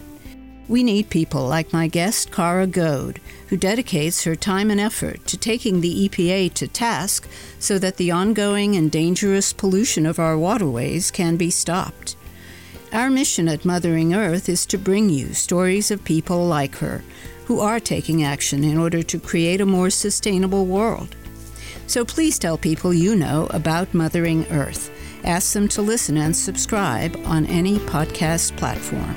We 0.68 0.82
need 0.82 1.10
people 1.10 1.46
like 1.46 1.72
my 1.72 1.86
guest, 1.86 2.32
Kara 2.32 2.66
Goad, 2.66 3.20
who 3.48 3.56
dedicates 3.56 4.24
her 4.24 4.34
time 4.34 4.68
and 4.70 4.80
effort 4.80 5.24
to 5.26 5.36
taking 5.36 5.80
the 5.80 6.08
EPA 6.08 6.52
to 6.54 6.66
task 6.66 7.28
so 7.60 7.78
that 7.78 7.98
the 7.98 8.10
ongoing 8.10 8.74
and 8.74 8.90
dangerous 8.90 9.52
pollution 9.52 10.06
of 10.06 10.18
our 10.18 10.36
waterways 10.36 11.12
can 11.12 11.36
be 11.36 11.50
stopped. 11.50 12.16
Our 12.92 13.10
mission 13.10 13.46
at 13.46 13.64
Mothering 13.64 14.12
Earth 14.12 14.48
is 14.48 14.66
to 14.66 14.78
bring 14.78 15.08
you 15.08 15.34
stories 15.34 15.92
of 15.92 16.02
people 16.02 16.46
like 16.46 16.76
her 16.76 17.04
who 17.44 17.60
are 17.60 17.78
taking 17.78 18.24
action 18.24 18.64
in 18.64 18.76
order 18.76 19.04
to 19.04 19.20
create 19.20 19.60
a 19.60 19.66
more 19.66 19.90
sustainable 19.90 20.66
world. 20.66 21.14
So 21.86 22.04
please 22.04 22.40
tell 22.40 22.58
people 22.58 22.92
you 22.92 23.14
know 23.14 23.46
about 23.50 23.94
Mothering 23.94 24.46
Earth. 24.50 24.90
Ask 25.22 25.52
them 25.52 25.68
to 25.68 25.82
listen 25.82 26.16
and 26.16 26.34
subscribe 26.34 27.16
on 27.24 27.46
any 27.46 27.78
podcast 27.78 28.56
platform. 28.56 29.16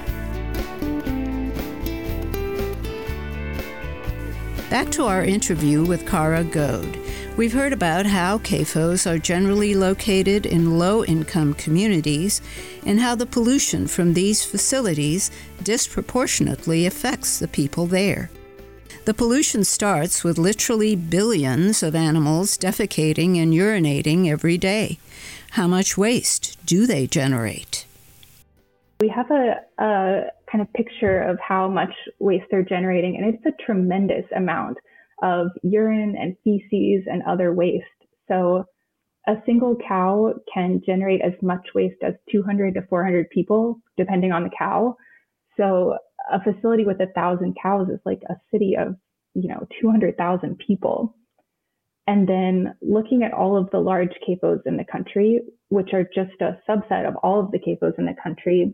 Back 4.70 4.92
to 4.92 5.06
our 5.06 5.24
interview 5.24 5.84
with 5.84 6.08
Kara 6.08 6.44
Goad. 6.44 7.00
We've 7.38 7.54
heard 7.54 7.74
about 7.74 8.06
how 8.06 8.38
CAFOs 8.38 9.10
are 9.10 9.18
generally 9.18 9.74
located 9.74 10.46
in 10.46 10.78
low 10.78 11.04
income 11.04 11.56
communities 11.56 12.40
and 12.86 13.00
how 13.00 13.16
the 13.16 13.26
pollution 13.26 13.88
from 13.88 14.14
these 14.14 14.46
facilities 14.46 15.32
disproportionately 15.64 16.86
affects 16.86 17.40
the 17.40 17.48
people 17.48 17.88
there. 17.88 18.30
The 19.06 19.16
pollution 19.16 19.64
starts 19.64 20.24
with 20.24 20.38
literally 20.38 20.96
billions 20.96 21.82
of 21.82 21.96
animals 21.96 22.56
defecating 22.56 23.42
and 23.42 23.52
urinating 23.52 24.28
every 24.28 24.60
day. 24.60 25.00
How 25.52 25.66
much 25.66 25.98
waste 25.98 26.64
do 26.64 26.86
they 26.86 27.08
generate? 27.08 27.88
We 29.02 29.08
have 29.08 29.32
a, 29.32 29.62
a 29.80 30.26
kind 30.52 30.62
of 30.62 30.74
picture 30.74 31.22
of 31.22 31.38
how 31.40 31.68
much 31.68 31.94
waste 32.20 32.46
they're 32.50 32.64
generating, 32.64 33.16
and 33.18 33.34
it's 33.34 33.46
a 33.46 33.64
tremendous 33.64 34.26
amount 34.36 34.78
of 35.22 35.48
urine 35.64 36.16
and 36.18 36.36
feces 36.44 37.06
and 37.08 37.22
other 37.28 37.54
waste. 37.54 37.86
So 38.28 38.66
a 39.28 39.36
single 39.46 39.76
cow 39.88 40.34
can 40.52 40.82
generate 40.86 41.22
as 41.22 41.34
much 41.42 41.68
waste 41.76 42.02
as 42.04 42.14
200 42.32 42.74
to 42.76 42.82
400 42.90 43.30
people, 43.30 43.80
depending 43.98 44.32
on 44.32 44.44
the 44.44 44.50
cow. 44.58 44.96
So 45.58 45.98
a 46.32 46.42
facility 46.42 46.86
with 46.86 47.02
a 47.02 47.12
thousand 47.14 47.58
cows 47.62 47.90
is 47.90 48.00
like 48.06 48.22
a 48.30 48.36
city 48.52 48.76
of, 48.80 48.96
you 49.34 49.50
know, 49.50 49.68
200,000 49.82 50.58
people. 50.58 51.16
And 52.08 52.28
then 52.28 52.76
looking 52.82 53.24
at 53.24 53.34
all 53.34 53.56
of 53.56 53.70
the 53.70 53.80
large 53.80 54.14
CAFOs 54.28 54.66
in 54.66 54.78
the 54.78 54.86
country, 54.86 55.42
which 55.68 55.94
are 55.94 56.04
just 56.04 56.42
a 56.42 56.58
subset 56.68 57.08
of 57.08 57.16
all 57.18 57.40
of 57.40 57.52
the 57.52 57.60
CAFOs 57.60 58.00
in 58.00 58.06
the 58.06 58.16
country, 58.24 58.74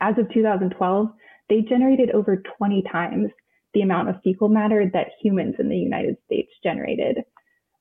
as 0.00 0.14
of 0.18 0.32
2012, 0.32 1.08
they 1.48 1.60
generated 1.62 2.10
over 2.10 2.42
20 2.58 2.82
times 2.90 3.30
the 3.74 3.82
amount 3.82 4.08
of 4.08 4.16
fecal 4.22 4.48
matter 4.48 4.88
that 4.92 5.08
humans 5.22 5.56
in 5.58 5.68
the 5.68 5.76
United 5.76 6.16
States 6.26 6.50
generated. 6.62 7.18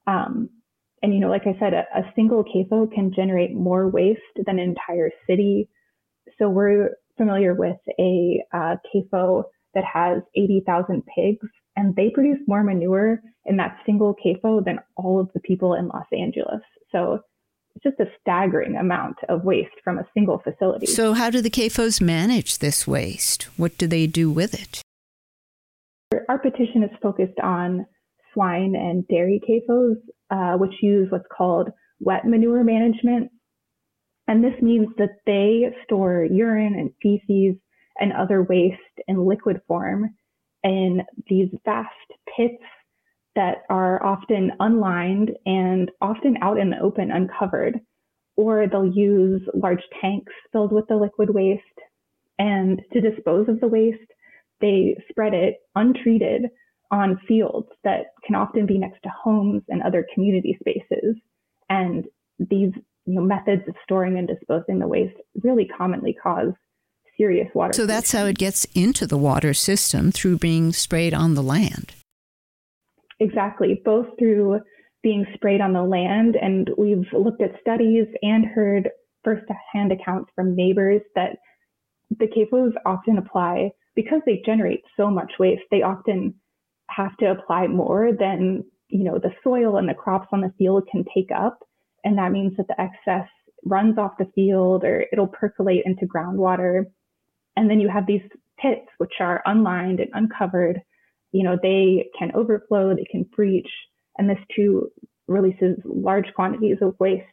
Um, 0.05 0.49
and, 1.01 1.13
you 1.13 1.19
know, 1.19 1.29
like 1.29 1.45
I 1.45 1.57
said, 1.59 1.73
a, 1.73 1.85
a 1.95 2.11
single 2.15 2.43
CAFO 2.43 2.91
can 2.91 3.13
generate 3.13 3.53
more 3.53 3.87
waste 3.87 4.21
than 4.35 4.59
an 4.59 4.59
entire 4.59 5.11
city. 5.27 5.69
So 6.39 6.49
we're 6.49 6.91
familiar 7.17 7.53
with 7.53 7.77
a 7.99 8.43
uh, 8.53 8.75
CAFO 8.93 9.43
that 9.73 9.83
has 9.85 10.23
80,000 10.35 11.03
pigs, 11.15 11.47
and 11.75 11.95
they 11.95 12.09
produce 12.09 12.39
more 12.47 12.63
manure 12.63 13.21
in 13.45 13.57
that 13.57 13.77
single 13.85 14.15
CAFO 14.15 14.65
than 14.65 14.79
all 14.95 15.19
of 15.19 15.29
the 15.33 15.39
people 15.41 15.75
in 15.75 15.87
Los 15.87 16.07
Angeles. 16.11 16.61
So 16.91 17.19
just 17.83 17.99
a 17.99 18.05
staggering 18.21 18.75
amount 18.75 19.17
of 19.29 19.43
waste 19.43 19.75
from 19.83 19.97
a 19.97 20.07
single 20.13 20.39
facility. 20.39 20.85
So, 20.85 21.13
how 21.13 21.29
do 21.29 21.41
the 21.41 21.49
CAFOs 21.49 22.01
manage 22.01 22.59
this 22.59 22.87
waste? 22.87 23.43
What 23.57 23.77
do 23.77 23.87
they 23.87 24.07
do 24.07 24.29
with 24.31 24.53
it? 24.53 24.81
our 26.29 26.39
petition 26.39 26.83
is 26.83 26.89
focused 27.01 27.39
on 27.41 27.85
swine 28.33 28.75
and 28.75 29.07
dairy 29.07 29.41
CAFOs, 29.47 29.95
uh, 30.29 30.57
which 30.57 30.73
use 30.81 31.07
what's 31.09 31.27
called 31.35 31.69
wet 31.99 32.25
manure 32.25 32.63
management. 32.63 33.31
And 34.27 34.43
this 34.43 34.61
means 34.61 34.87
that 34.97 35.17
they 35.25 35.73
store 35.85 36.25
urine 36.25 36.75
and 36.75 36.91
feces 37.01 37.59
and 37.99 38.13
other 38.13 38.43
waste 38.43 38.77
in 39.07 39.25
liquid 39.25 39.61
form 39.67 40.13
in 40.63 41.01
these 41.27 41.49
vast 41.65 41.89
pits 42.35 42.63
that 43.37 43.65
are 43.69 44.03
often 44.03 44.51
unlined 44.59 45.29
and 45.45 45.91
often 46.01 46.37
out 46.41 46.57
in 46.57 46.71
the 46.71 46.79
open, 46.79 47.11
uncovered. 47.11 47.79
Or 48.35 48.67
they'll 48.67 48.91
use 48.91 49.41
large 49.53 49.83
tanks 50.01 50.33
filled 50.51 50.73
with 50.73 50.87
the 50.87 50.95
liquid 50.95 51.29
waste. 51.29 51.63
And 52.39 52.81
to 52.93 52.99
dispose 52.99 53.47
of 53.47 53.59
the 53.59 53.67
waste, 53.67 54.11
they 54.59 54.97
spread 55.09 55.33
it 55.35 55.57
untreated 55.75 56.47
on 56.89 57.19
fields 57.27 57.67
that 57.83 58.07
can 58.25 58.35
often 58.35 58.65
be 58.65 58.79
next 58.79 59.01
to 59.03 59.09
homes 59.23 59.61
and 59.69 59.83
other 59.83 60.05
community 60.13 60.57
spaces. 60.59 61.15
And 61.69 62.05
these 62.39 62.71
you 63.05 63.13
know, 63.13 63.21
methods 63.21 63.63
of 63.67 63.75
storing 63.83 64.17
and 64.17 64.27
disposing 64.27 64.79
the 64.79 64.87
waste 64.87 65.15
really 65.43 65.67
commonly 65.77 66.13
cause 66.13 66.53
serious 67.17 67.49
water. 67.53 67.73
So 67.73 67.85
that's 67.85 68.11
how 68.11 68.25
it 68.25 68.37
gets 68.37 68.65
into 68.73 69.05
the 69.05 69.17
water 69.17 69.53
system 69.53 70.11
through 70.11 70.37
being 70.37 70.73
sprayed 70.73 71.13
on 71.13 71.35
the 71.35 71.43
land. 71.43 71.93
Exactly, 73.19 73.81
both 73.83 74.07
through 74.19 74.59
being 75.03 75.25
sprayed 75.33 75.61
on 75.61 75.73
the 75.73 75.83
land, 75.83 76.35
and 76.35 76.69
we've 76.77 77.07
looked 77.13 77.41
at 77.41 77.59
studies 77.61 78.07
and 78.21 78.45
heard 78.45 78.89
first-hand 79.23 79.91
accounts 79.91 80.31
from 80.35 80.55
neighbors 80.55 81.01
that 81.15 81.37
the 82.19 82.27
CAFOs 82.27 82.73
often 82.85 83.17
apply 83.17 83.71
because 83.95 84.21
they 84.25 84.41
generate 84.45 84.83
so 84.95 85.09
much 85.09 85.31
waste. 85.39 85.63
They 85.71 85.81
often 85.81 86.35
have 86.89 87.15
to 87.17 87.31
apply 87.31 87.67
more 87.67 88.11
than 88.17 88.63
you 88.89 89.03
know 89.03 89.19
the 89.19 89.33
soil 89.43 89.77
and 89.77 89.89
the 89.89 89.93
crops 89.93 90.27
on 90.31 90.41
the 90.41 90.53
field 90.57 90.87
can 90.91 91.03
take 91.13 91.31
up, 91.35 91.59
and 92.03 92.17
that 92.17 92.31
means 92.31 92.55
that 92.57 92.67
the 92.67 92.79
excess 92.79 93.27
runs 93.65 93.97
off 93.97 94.17
the 94.17 94.31
field 94.35 94.83
or 94.83 95.05
it'll 95.11 95.27
percolate 95.27 95.83
into 95.85 96.05
groundwater 96.05 96.85
and 97.57 97.69
then 97.69 97.81
you 97.81 97.89
have 97.89 98.05
these 98.05 98.21
pits, 98.59 98.87
which 98.99 99.15
are 99.19 99.41
unlined 99.45 99.99
and 99.99 100.09
uncovered. 100.13 100.79
You 101.31 101.43
know, 101.43 101.57
they 101.61 102.09
can 102.17 102.31
overflow, 102.33 102.95
they 102.95 103.05
can 103.09 103.23
breach, 103.35 103.69
and 104.17 104.29
this 104.29 104.39
too 104.55 104.91
releases 105.27 105.77
large 105.83 106.33
quantities 106.35 106.77
of 106.81 106.95
waste 106.99 107.25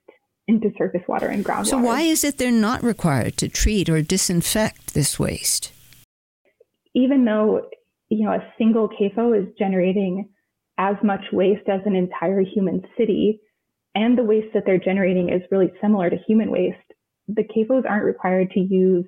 into 0.46 0.70
surface 0.76 1.02
water 1.08 1.28
and 1.28 1.44
groundwater. 1.44 1.66
So, 1.66 1.78
why 1.78 2.02
is 2.02 2.24
it 2.24 2.38
they're 2.38 2.50
not 2.50 2.82
required 2.82 3.36
to 3.38 3.48
treat 3.48 3.88
or 3.88 4.02
disinfect 4.02 4.94
this 4.94 5.18
waste? 5.18 5.72
Even 6.94 7.24
though, 7.24 7.62
you 8.08 8.24
know, 8.24 8.32
a 8.32 8.52
single 8.58 8.88
CAFO 8.88 9.40
is 9.40 9.52
generating 9.58 10.28
as 10.76 10.96
much 11.02 11.22
waste 11.32 11.68
as 11.68 11.80
an 11.86 11.94
entire 11.94 12.42
human 12.42 12.82
city, 12.98 13.40
and 13.94 14.18
the 14.18 14.24
waste 14.24 14.52
that 14.54 14.64
they're 14.66 14.78
generating 14.78 15.30
is 15.30 15.42
really 15.50 15.72
similar 15.80 16.10
to 16.10 16.16
human 16.26 16.50
waste, 16.50 16.76
the 17.28 17.44
CAFOs 17.44 17.88
aren't 17.88 18.04
required 18.04 18.50
to 18.50 18.60
use 18.60 19.06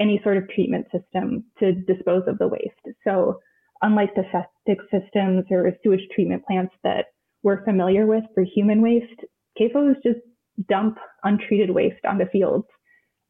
any 0.00 0.20
sort 0.22 0.36
of 0.36 0.48
treatment 0.48 0.86
system 0.92 1.44
to 1.58 1.72
dispose 1.72 2.22
of 2.28 2.38
the 2.38 2.48
waste. 2.48 2.96
So 3.04 3.40
unlike 3.82 4.14
the 4.14 4.24
septic 4.32 4.78
systems 4.90 5.44
or 5.50 5.70
sewage 5.82 6.06
treatment 6.14 6.44
plants 6.46 6.74
that 6.82 7.06
we're 7.42 7.64
familiar 7.64 8.06
with 8.06 8.24
for 8.34 8.42
human 8.42 8.82
waste, 8.82 9.20
CAFOs 9.60 9.94
just 10.02 10.20
dump 10.68 10.98
untreated 11.22 11.70
waste 11.70 12.04
on 12.04 12.18
the 12.18 12.26
fields. 12.26 12.66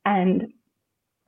And, 0.05 0.45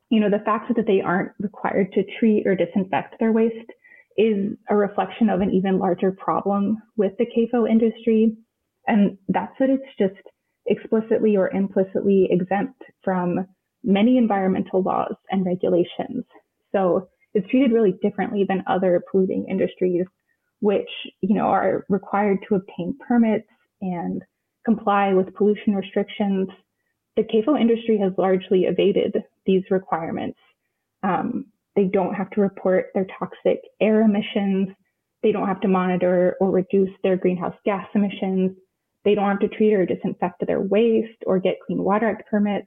you 0.09 0.21
know, 0.21 0.31
the 0.31 0.45
fact 0.45 0.73
that 0.75 0.87
they 0.87 1.01
aren't 1.01 1.33
required 1.39 1.93
to 1.93 2.05
treat 2.19 2.47
or 2.47 2.55
disinfect 2.55 3.17
their 3.19 3.33
waste 3.33 3.71
is 4.17 4.57
a 4.69 4.77
reflection 4.77 5.29
of 5.29 5.41
an 5.41 5.51
even 5.51 5.79
larger 5.79 6.13
problem 6.13 6.79
with 6.97 7.13
the 7.19 7.27
CAFO 7.27 7.69
industry. 7.71 8.37
And 8.87 9.19
that's 9.29 9.53
that 9.59 9.71
it's 9.71 9.85
just 9.99 10.21
explicitly 10.67 11.37
or 11.37 11.51
implicitly 11.51 12.29
exempt 12.31 12.83
from 13.03 13.47
many 13.83 14.19
environmental 14.19 14.83
laws 14.83 15.15
and 15.31 15.45
regulations. 15.45 16.25
So 16.73 17.09
it's 17.35 17.49
treated 17.49 17.73
really 17.73 17.95
differently 18.03 18.45
than 18.49 18.65
other 18.67 19.03
polluting 19.11 19.47
industries, 19.49 20.07
which, 20.61 20.89
you 21.21 21.35
know, 21.35 21.47
are 21.47 21.85
required 21.89 22.39
to 22.49 22.57
obtain 22.57 22.97
permits 23.07 23.49
and 23.81 24.23
comply 24.65 25.15
with 25.15 25.35
pollution 25.35 25.75
restrictions. 25.75 26.49
The 27.17 27.23
CAFO 27.23 27.61
industry 27.61 27.99
has 27.99 28.13
largely 28.19 28.65
evaded 28.65 29.17
these 29.47 29.63
requirements. 29.71 30.39
Um, 31.03 31.47
they 31.77 31.85
don't 31.85 32.15
have 32.15 32.31
to 32.31 32.41
report 32.41 32.87
their 32.95 33.07
toxic 33.19 33.61
air 33.81 34.03
emissions. 34.03 34.69
They 35.23 35.33
don't 35.33 35.47
have 35.47 35.61
to 35.61 35.69
monitor 35.69 36.37
or 36.41 36.51
reduce 36.51 36.91
their 37.03 37.17
greenhouse 37.17 37.57
gas 37.65 37.87
emissions. 37.95 38.57
They 39.05 39.15
don't 39.15 39.29
have 39.29 39.41
to 39.41 39.49
treat 39.49 39.73
or 39.73 39.87
disinfect 39.87 40.45
their 40.47 40.61
waste 40.61 41.23
or 41.27 41.39
get 41.39 41.57
Clean 41.67 41.83
Water 41.83 42.09
Act 42.09 42.29
permits. 42.29 42.67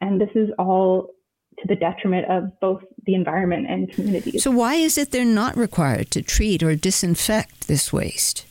And 0.00 0.20
this 0.20 0.30
is 0.34 0.48
all 0.58 1.10
to 1.58 1.68
the 1.68 1.76
detriment 1.76 2.30
of 2.30 2.58
both 2.60 2.82
the 3.04 3.14
environment 3.14 3.66
and 3.68 3.90
communities. 3.92 4.42
So, 4.42 4.50
why 4.50 4.74
is 4.74 4.98
it 4.98 5.10
they're 5.10 5.24
not 5.24 5.56
required 5.56 6.10
to 6.12 6.22
treat 6.22 6.62
or 6.62 6.74
disinfect 6.74 7.68
this 7.68 7.92
waste? 7.92 8.46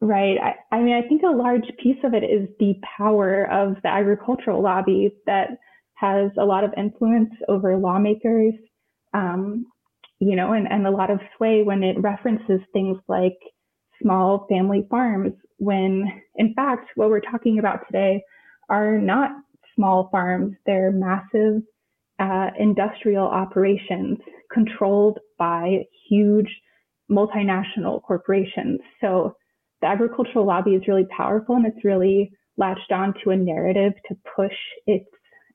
Right. 0.00 0.36
I, 0.38 0.76
I, 0.76 0.82
mean, 0.82 0.94
I 0.94 1.06
think 1.08 1.22
a 1.22 1.34
large 1.34 1.64
piece 1.82 1.96
of 2.04 2.12
it 2.12 2.22
is 2.22 2.48
the 2.60 2.74
power 2.98 3.50
of 3.50 3.76
the 3.82 3.88
agricultural 3.88 4.62
lobby 4.62 5.10
that 5.26 5.58
has 5.94 6.30
a 6.38 6.44
lot 6.44 6.64
of 6.64 6.74
influence 6.76 7.30
over 7.48 7.76
lawmakers, 7.78 8.52
um, 9.14 9.64
you 10.18 10.36
know, 10.36 10.52
and, 10.52 10.70
and 10.70 10.86
a 10.86 10.90
lot 10.90 11.10
of 11.10 11.18
sway 11.36 11.62
when 11.62 11.82
it 11.82 11.96
references 12.00 12.60
things 12.72 12.98
like 13.08 13.38
small 14.02 14.46
family 14.50 14.86
farms, 14.90 15.32
when 15.56 16.04
in 16.34 16.52
fact, 16.54 16.90
what 16.96 17.08
we're 17.08 17.20
talking 17.20 17.58
about 17.58 17.86
today 17.86 18.22
are 18.68 18.98
not 18.98 19.30
small 19.74 20.08
farms. 20.10 20.56
They're 20.66 20.92
massive 20.92 21.62
uh, 22.18 22.48
industrial 22.58 23.26
operations 23.26 24.18
controlled 24.52 25.18
by 25.38 25.84
huge 26.08 26.48
multinational 27.10 28.02
corporations. 28.02 28.80
So 29.00 29.36
the 29.80 29.88
agricultural 29.88 30.46
lobby 30.46 30.74
is 30.74 30.88
really 30.88 31.06
powerful 31.16 31.56
and 31.56 31.66
it's 31.66 31.84
really 31.84 32.32
latched 32.56 32.90
on 32.90 33.14
to 33.22 33.30
a 33.30 33.36
narrative 33.36 33.92
to 34.08 34.16
push 34.34 34.54
its 34.86 35.08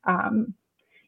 um, 0.08 0.54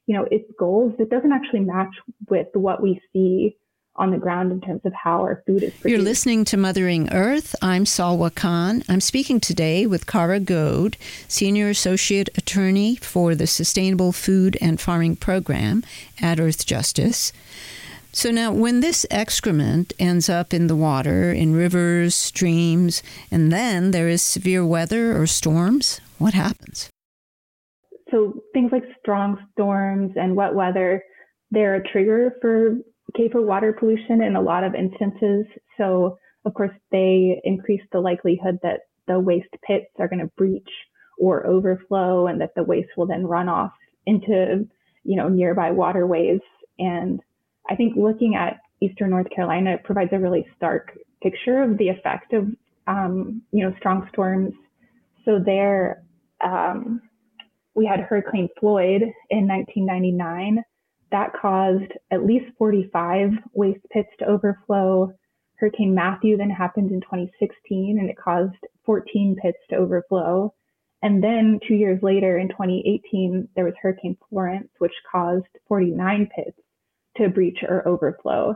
you 0.05 0.15
know 0.15 0.25
its 0.31 0.49
goals 0.59 0.93
that 0.97 1.09
doesn't 1.09 1.31
actually 1.31 1.61
match 1.61 1.93
with 2.27 2.47
what 2.53 2.81
we 2.81 2.99
see 3.13 3.55
on 3.95 4.11
the 4.11 4.17
ground 4.17 4.51
in 4.51 4.59
terms 4.59 4.81
of 4.85 4.93
how 4.93 5.21
our 5.21 5.43
food 5.45 5.63
is 5.63 5.71
produced. 5.73 5.85
You're 5.85 5.99
listening 5.99 6.45
to 6.45 6.57
Mothering 6.57 7.11
Earth. 7.13 7.55
I'm 7.61 7.85
Salwa 7.85 8.33
Khan. 8.33 8.83
I'm 8.89 9.01
speaking 9.01 9.39
today 9.39 9.85
with 9.85 10.07
Kara 10.07 10.39
Goad, 10.39 10.97
Senior 11.27 11.69
Associate 11.69 12.27
Attorney 12.35 12.95
for 12.95 13.35
the 13.35 13.45
Sustainable 13.45 14.11
Food 14.11 14.57
and 14.59 14.81
Farming 14.81 15.17
Program 15.17 15.83
at 16.19 16.39
Earth 16.39 16.65
Justice. 16.65 17.31
So 18.11 18.29
now, 18.29 18.51
when 18.51 18.81
this 18.81 19.07
excrement 19.09 19.93
ends 19.97 20.29
up 20.29 20.53
in 20.53 20.67
the 20.67 20.75
water, 20.75 21.31
in 21.31 21.55
rivers, 21.55 22.13
streams, 22.13 23.01
and 23.31 23.51
then 23.51 23.91
there 23.91 24.07
is 24.07 24.21
severe 24.21 24.65
weather 24.65 25.19
or 25.19 25.25
storms, 25.25 25.99
what 26.19 26.35
happens? 26.35 26.89
So 28.11 28.43
things 28.53 28.71
like 28.71 28.83
strong 28.99 29.39
storms 29.53 30.11
and 30.15 30.35
wet 30.35 30.53
weather, 30.53 31.03
they're 31.49 31.75
a 31.75 31.87
trigger 31.91 32.35
for 32.39 32.77
CAFO 33.17 33.43
water 33.45 33.73
pollution 33.73 34.21
in 34.21 34.35
a 34.35 34.41
lot 34.41 34.63
of 34.63 34.75
instances. 34.75 35.45
So, 35.77 36.17
of 36.45 36.53
course, 36.53 36.71
they 36.91 37.41
increase 37.43 37.81
the 37.91 37.99
likelihood 37.99 38.59
that 38.63 38.81
the 39.07 39.19
waste 39.19 39.53
pits 39.65 39.87
are 39.99 40.07
going 40.07 40.19
to 40.19 40.31
breach 40.37 40.69
or 41.19 41.45
overflow 41.45 42.27
and 42.27 42.41
that 42.41 42.55
the 42.55 42.63
waste 42.63 42.89
will 42.97 43.05
then 43.05 43.25
run 43.25 43.47
off 43.47 43.71
into, 44.05 44.67
you 45.03 45.15
know, 45.15 45.29
nearby 45.29 45.71
waterways. 45.71 46.41
And 46.79 47.19
I 47.69 47.75
think 47.75 47.95
looking 47.95 48.35
at 48.35 48.59
Eastern 48.81 49.11
North 49.11 49.29
Carolina 49.29 49.77
provides 49.83 50.11
a 50.13 50.19
really 50.19 50.45
stark 50.57 50.97
picture 51.21 51.63
of 51.63 51.77
the 51.77 51.89
effect 51.89 52.33
of, 52.33 52.47
um, 52.87 53.41
you 53.51 53.63
know, 53.63 53.73
strong 53.79 54.07
storms. 54.11 54.53
So 55.23 55.39
there, 55.43 56.03
um, 56.43 57.01
we 57.75 57.85
had 57.85 58.01
Hurricane 58.01 58.49
Floyd 58.59 59.01
in 59.29 59.47
1999 59.47 60.63
that 61.13 61.31
caused 61.39 61.91
at 62.11 62.25
least 62.25 62.45
45 62.57 63.29
waste 63.53 63.85
pits 63.91 64.09
to 64.19 64.25
overflow. 64.25 65.13
Hurricane 65.57 65.93
Matthew 65.93 66.35
then 66.35 66.49
happened 66.49 66.91
in 66.91 67.01
2016 67.01 67.99
and 67.99 68.09
it 68.09 68.17
caused 68.17 68.55
14 68.85 69.37
pits 69.39 69.59
to 69.69 69.75
overflow. 69.77 70.53
And 71.03 71.23
then 71.23 71.59
two 71.67 71.75
years 71.75 72.01
later 72.01 72.39
in 72.39 72.47
2018, 72.49 73.47
there 73.55 73.65
was 73.65 73.75
Hurricane 73.79 74.17
Florence, 74.27 74.69
which 74.79 74.93
caused 75.09 75.45
49 75.67 76.29
pits 76.35 76.57
to 77.17 77.29
breach 77.29 77.59
or 77.61 77.87
overflow. 77.87 78.55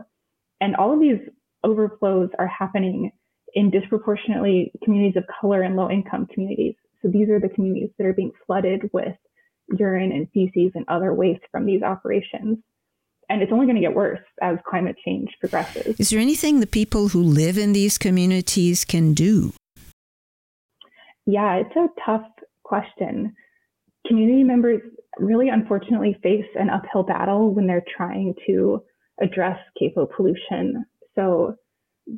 And 0.60 0.74
all 0.74 0.92
of 0.92 1.00
these 1.00 1.20
overflows 1.62 2.30
are 2.40 2.48
happening 2.48 3.12
in 3.54 3.70
disproportionately 3.70 4.72
communities 4.82 5.16
of 5.16 5.24
color 5.40 5.62
and 5.62 5.76
low 5.76 5.88
income 5.88 6.26
communities. 6.26 6.74
So 7.02 7.08
these 7.08 7.28
are 7.28 7.38
the 7.38 7.50
communities 7.50 7.90
that 7.98 8.06
are 8.06 8.12
being 8.12 8.32
flooded 8.46 8.90
with 8.92 9.14
urine 9.76 10.12
and 10.12 10.28
feces 10.32 10.72
and 10.74 10.84
other 10.88 11.12
waste 11.12 11.42
from 11.50 11.66
these 11.66 11.82
operations. 11.82 12.58
and 13.30 13.42
it's 13.42 13.52
only 13.52 13.66
going 13.66 13.76
to 13.76 13.82
get 13.82 13.94
worse 13.94 14.20
as 14.40 14.56
climate 14.66 14.96
change 15.04 15.28
progresses. 15.38 16.00
Is 16.00 16.08
there 16.08 16.18
anything 16.18 16.60
the 16.60 16.66
people 16.66 17.08
who 17.08 17.22
live 17.22 17.58
in 17.58 17.74
these 17.74 17.98
communities 17.98 18.86
can 18.86 19.12
do? 19.12 19.52
Yeah, 21.26 21.56
it's 21.56 21.76
a 21.76 21.88
tough 22.06 22.26
question. 22.62 23.34
Community 24.06 24.44
members 24.44 24.80
really 25.18 25.50
unfortunately 25.50 26.16
face 26.22 26.46
an 26.54 26.70
uphill 26.70 27.02
battle 27.02 27.52
when 27.52 27.66
they're 27.66 27.84
trying 27.96 28.34
to 28.46 28.82
address 29.20 29.58
CAFO 29.80 30.08
pollution. 30.16 30.86
So, 31.14 31.56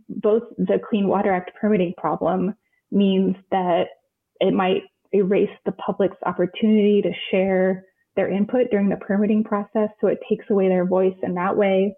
both 0.08 0.44
the 0.58 0.78
Clean 0.88 1.08
Water 1.08 1.32
Act 1.32 1.50
permitting 1.60 1.94
problem 1.96 2.54
means 2.92 3.34
that 3.50 3.86
it 4.38 4.54
might 4.54 4.82
erase 5.12 5.50
the 5.64 5.72
public's 5.72 6.16
opportunity 6.24 7.02
to 7.02 7.10
share 7.30 7.84
their 8.16 8.30
input 8.30 8.70
during 8.70 8.88
the 8.88 8.96
permitting 8.96 9.44
process. 9.44 9.88
So 10.00 10.08
it 10.08 10.18
takes 10.28 10.46
away 10.50 10.68
their 10.68 10.86
voice 10.86 11.16
in 11.22 11.34
that 11.34 11.56
way. 11.56 11.96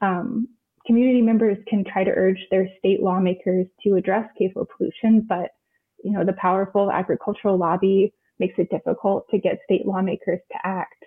Um, 0.00 0.48
community 0.86 1.22
members 1.22 1.58
can 1.68 1.84
try 1.84 2.04
to 2.04 2.10
urge 2.10 2.38
their 2.50 2.68
state 2.78 3.02
lawmakers 3.02 3.66
to 3.84 3.96
address 3.96 4.28
CAFO 4.40 4.66
pollution, 4.76 5.26
but 5.28 5.50
you 6.02 6.12
know 6.12 6.24
the 6.24 6.34
powerful 6.34 6.90
agricultural 6.90 7.58
lobby 7.58 8.12
makes 8.38 8.54
it 8.58 8.70
difficult 8.70 9.28
to 9.30 9.38
get 9.38 9.58
state 9.64 9.84
lawmakers 9.84 10.40
to 10.52 10.58
act. 10.64 11.04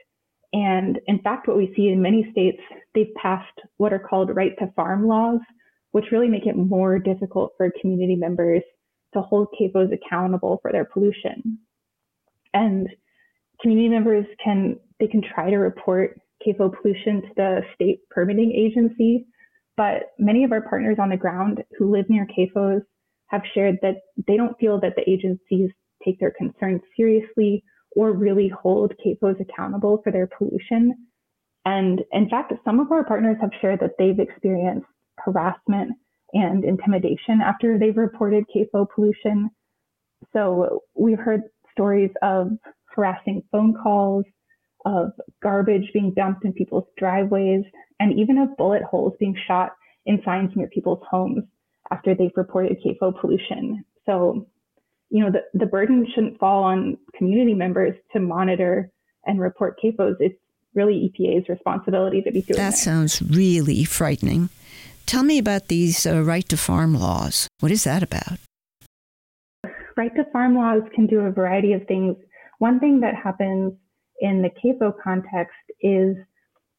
And 0.54 1.00
in 1.08 1.20
fact, 1.20 1.48
what 1.48 1.56
we 1.56 1.74
see 1.76 1.88
in 1.88 2.02
many 2.02 2.28
states, 2.32 2.62
they've 2.94 3.14
passed 3.16 3.58
what 3.78 3.94
are 3.94 4.00
called 4.00 4.36
right 4.36 4.52
to 4.60 4.72
farm 4.76 5.08
laws, 5.08 5.40
which 5.92 6.12
really 6.12 6.28
make 6.28 6.46
it 6.46 6.58
more 6.58 7.00
difficult 7.00 7.54
for 7.58 7.72
community 7.80 8.16
members 8.16 8.64
to 9.14 9.22
hold 9.22 9.48
CAFOs 9.60 9.92
accountable 9.94 10.60
for 10.62 10.72
their 10.72 10.86
pollution. 10.86 11.60
And 12.54 12.90
community 13.62 13.90
members 13.90 14.26
can 14.44 14.78
they 15.00 15.08
can 15.08 15.22
try 15.22 15.50
to 15.50 15.58
report 15.58 16.20
CAFO 16.46 16.74
pollution 16.82 17.22
to 17.22 17.30
the 17.36 17.62
state 17.76 18.00
permitting 18.10 18.52
agency, 18.52 19.26
but 19.78 20.12
many 20.20 20.44
of 20.44 20.52
our 20.52 20.62
partners 20.62 20.98
on 21.00 21.10
the 21.10 21.18
ground 21.18 21.64
who 21.78 21.92
live 21.92 22.10
near 22.10 22.28
CAFOs 22.28 22.82
have 23.28 23.42
shared 23.54 23.78
that 23.82 23.96
they 24.28 24.38
don't 24.38 24.58
feel 24.60 24.80
that 24.82 24.96
the 24.96 25.10
agencies 25.10 25.70
take 26.04 26.20
their 26.20 26.32
concerns 26.32 26.82
seriously 26.98 27.64
or 27.96 28.12
really 28.12 28.50
hold 28.50 28.94
CAFOs 29.06 29.40
accountable 29.40 30.02
for 30.04 30.12
their 30.12 30.28
pollution. 30.28 30.94
And 31.66 32.02
in 32.12 32.30
fact, 32.30 32.54
some 32.66 32.80
of 32.80 32.92
our 32.92 33.04
partners 33.04 33.38
have 33.42 33.52
shared 33.62 33.80
that 33.82 33.92
they've 33.98 34.20
experienced 34.20 34.88
harassment 35.18 35.92
and 36.34 36.64
intimidation 36.64 37.42
after 37.44 37.78
they've 37.78 37.98
reported 37.98 38.46
CAFO 38.56 38.88
pollution. 38.94 39.50
So 40.34 40.84
we've 40.96 41.20
heard 41.20 41.42
stories 41.72 42.12
of 42.22 42.52
harassing 42.96 43.44
phone 43.52 43.74
calls, 43.82 44.26
of 44.86 45.12
garbage 45.42 45.90
being 45.94 46.14
dumped 46.16 46.46
in 46.46 46.54
people's 46.54 46.86
driveways, 46.98 47.64
and 48.00 48.18
even 48.20 48.38
of 48.38 48.56
bullet 48.58 48.84
holes 48.84 49.14
being 49.20 49.36
shot 49.48 49.72
in 50.06 50.22
signs 50.26 50.52
near 50.56 50.68
people's 50.68 51.04
homes 51.10 51.44
after 51.92 52.16
they've 52.16 52.32
reported 52.36 52.78
CAFO 52.84 53.20
pollution. 53.20 53.84
So, 54.06 54.48
you 55.10 55.24
know, 55.24 55.32
the, 55.32 55.42
the 55.54 55.66
burden 55.66 56.08
shouldn't 56.14 56.40
fall 56.40 56.64
on 56.64 56.98
community 57.16 57.54
members 57.54 57.94
to 58.14 58.20
monitor 58.20 58.90
and 59.26 59.40
report 59.40 59.80
CAFOs. 59.84 60.16
It's 60.20 60.36
really 60.74 61.12
EPA's 61.14 61.50
responsibility 61.50 62.22
to 62.22 62.32
be 62.32 62.42
doing 62.42 62.58
that. 62.58 62.72
That 62.72 62.78
sounds 62.78 63.22
really 63.22 63.84
frightening. 63.84 64.50
Tell 65.12 65.24
me 65.24 65.40
about 65.40 65.68
these 65.68 66.06
uh, 66.06 66.24
right 66.24 66.48
to 66.48 66.56
farm 66.56 66.94
laws. 66.94 67.50
What 67.60 67.70
is 67.70 67.84
that 67.84 68.02
about? 68.02 68.40
Right 69.98 70.16
to 70.16 70.24
farm 70.32 70.56
laws 70.56 70.84
can 70.96 71.06
do 71.06 71.20
a 71.20 71.32
variety 71.32 71.74
of 71.74 71.86
things. 71.86 72.16
One 72.60 72.80
thing 72.80 73.02
that 73.02 73.16
happens 73.22 73.74
in 74.22 74.42
the 74.42 74.50
CAFO 74.50 74.94
context 75.04 75.60
is 75.82 76.16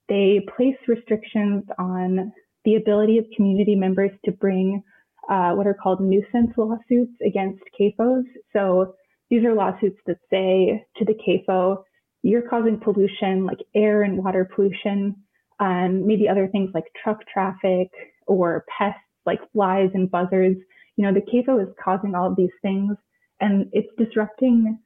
they 0.09 0.41
place 0.57 0.79
restrictions 0.89 1.65
on 1.79 2.33
the 2.65 2.77
ability 2.77 3.19
of 3.19 3.27
community 3.37 3.75
members 3.75 4.13
to 4.25 4.33
bring 4.33 4.83
uh, 5.29 5.51
what 5.51 5.67
are 5.67 5.75
called 5.75 6.01
nuisance 6.01 6.57
lawsuits 6.57 7.13
against 7.23 7.63
CAFOs. 7.79 8.25
So 8.55 8.95
these 9.29 9.45
are 9.45 9.53
lawsuits 9.53 10.01
that 10.07 10.17
say 10.31 10.83
to 10.97 11.05
the 11.05 11.19
CAFO, 11.23 11.83
you're 12.23 12.49
causing 12.49 12.81
pollution 12.81 13.45
like 13.45 13.59
air 13.75 14.05
and 14.05 14.17
water 14.17 14.49
pollution, 14.55 15.17
and 15.61 16.07
maybe 16.07 16.31
other 16.31 16.49
things 16.49 16.71
like 16.73 16.85
truck 17.05 17.19
traffic 17.31 17.91
or 18.33 18.65
pests 18.79 19.01
like 19.27 19.41
flies 19.53 19.91
and 19.95 20.11
buzzards. 20.11 20.59
You 20.97 21.05
know, 21.05 21.13
the 21.13 21.21
CAFO 21.21 21.63
is 21.63 21.75
causing 21.83 22.15
all 22.15 22.31
of 22.31 22.37
these 22.37 22.51
things 22.61 22.97
and 23.41 23.69
it's 23.73 23.89
disrupting 23.99 24.79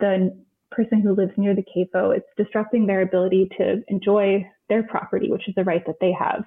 the 0.00 0.44
person 0.70 1.00
who 1.00 1.14
lives 1.14 1.32
near 1.36 1.54
the 1.54 1.62
CAFO. 1.62 2.16
It's 2.16 2.26
disrupting 2.36 2.86
their 2.86 3.02
ability 3.02 3.50
to 3.58 3.82
enjoy 3.88 4.46
their 4.68 4.82
property, 4.82 5.30
which 5.30 5.48
is 5.48 5.54
a 5.56 5.64
right 5.64 5.84
that 5.86 6.00
they 6.00 6.12
have. 6.12 6.44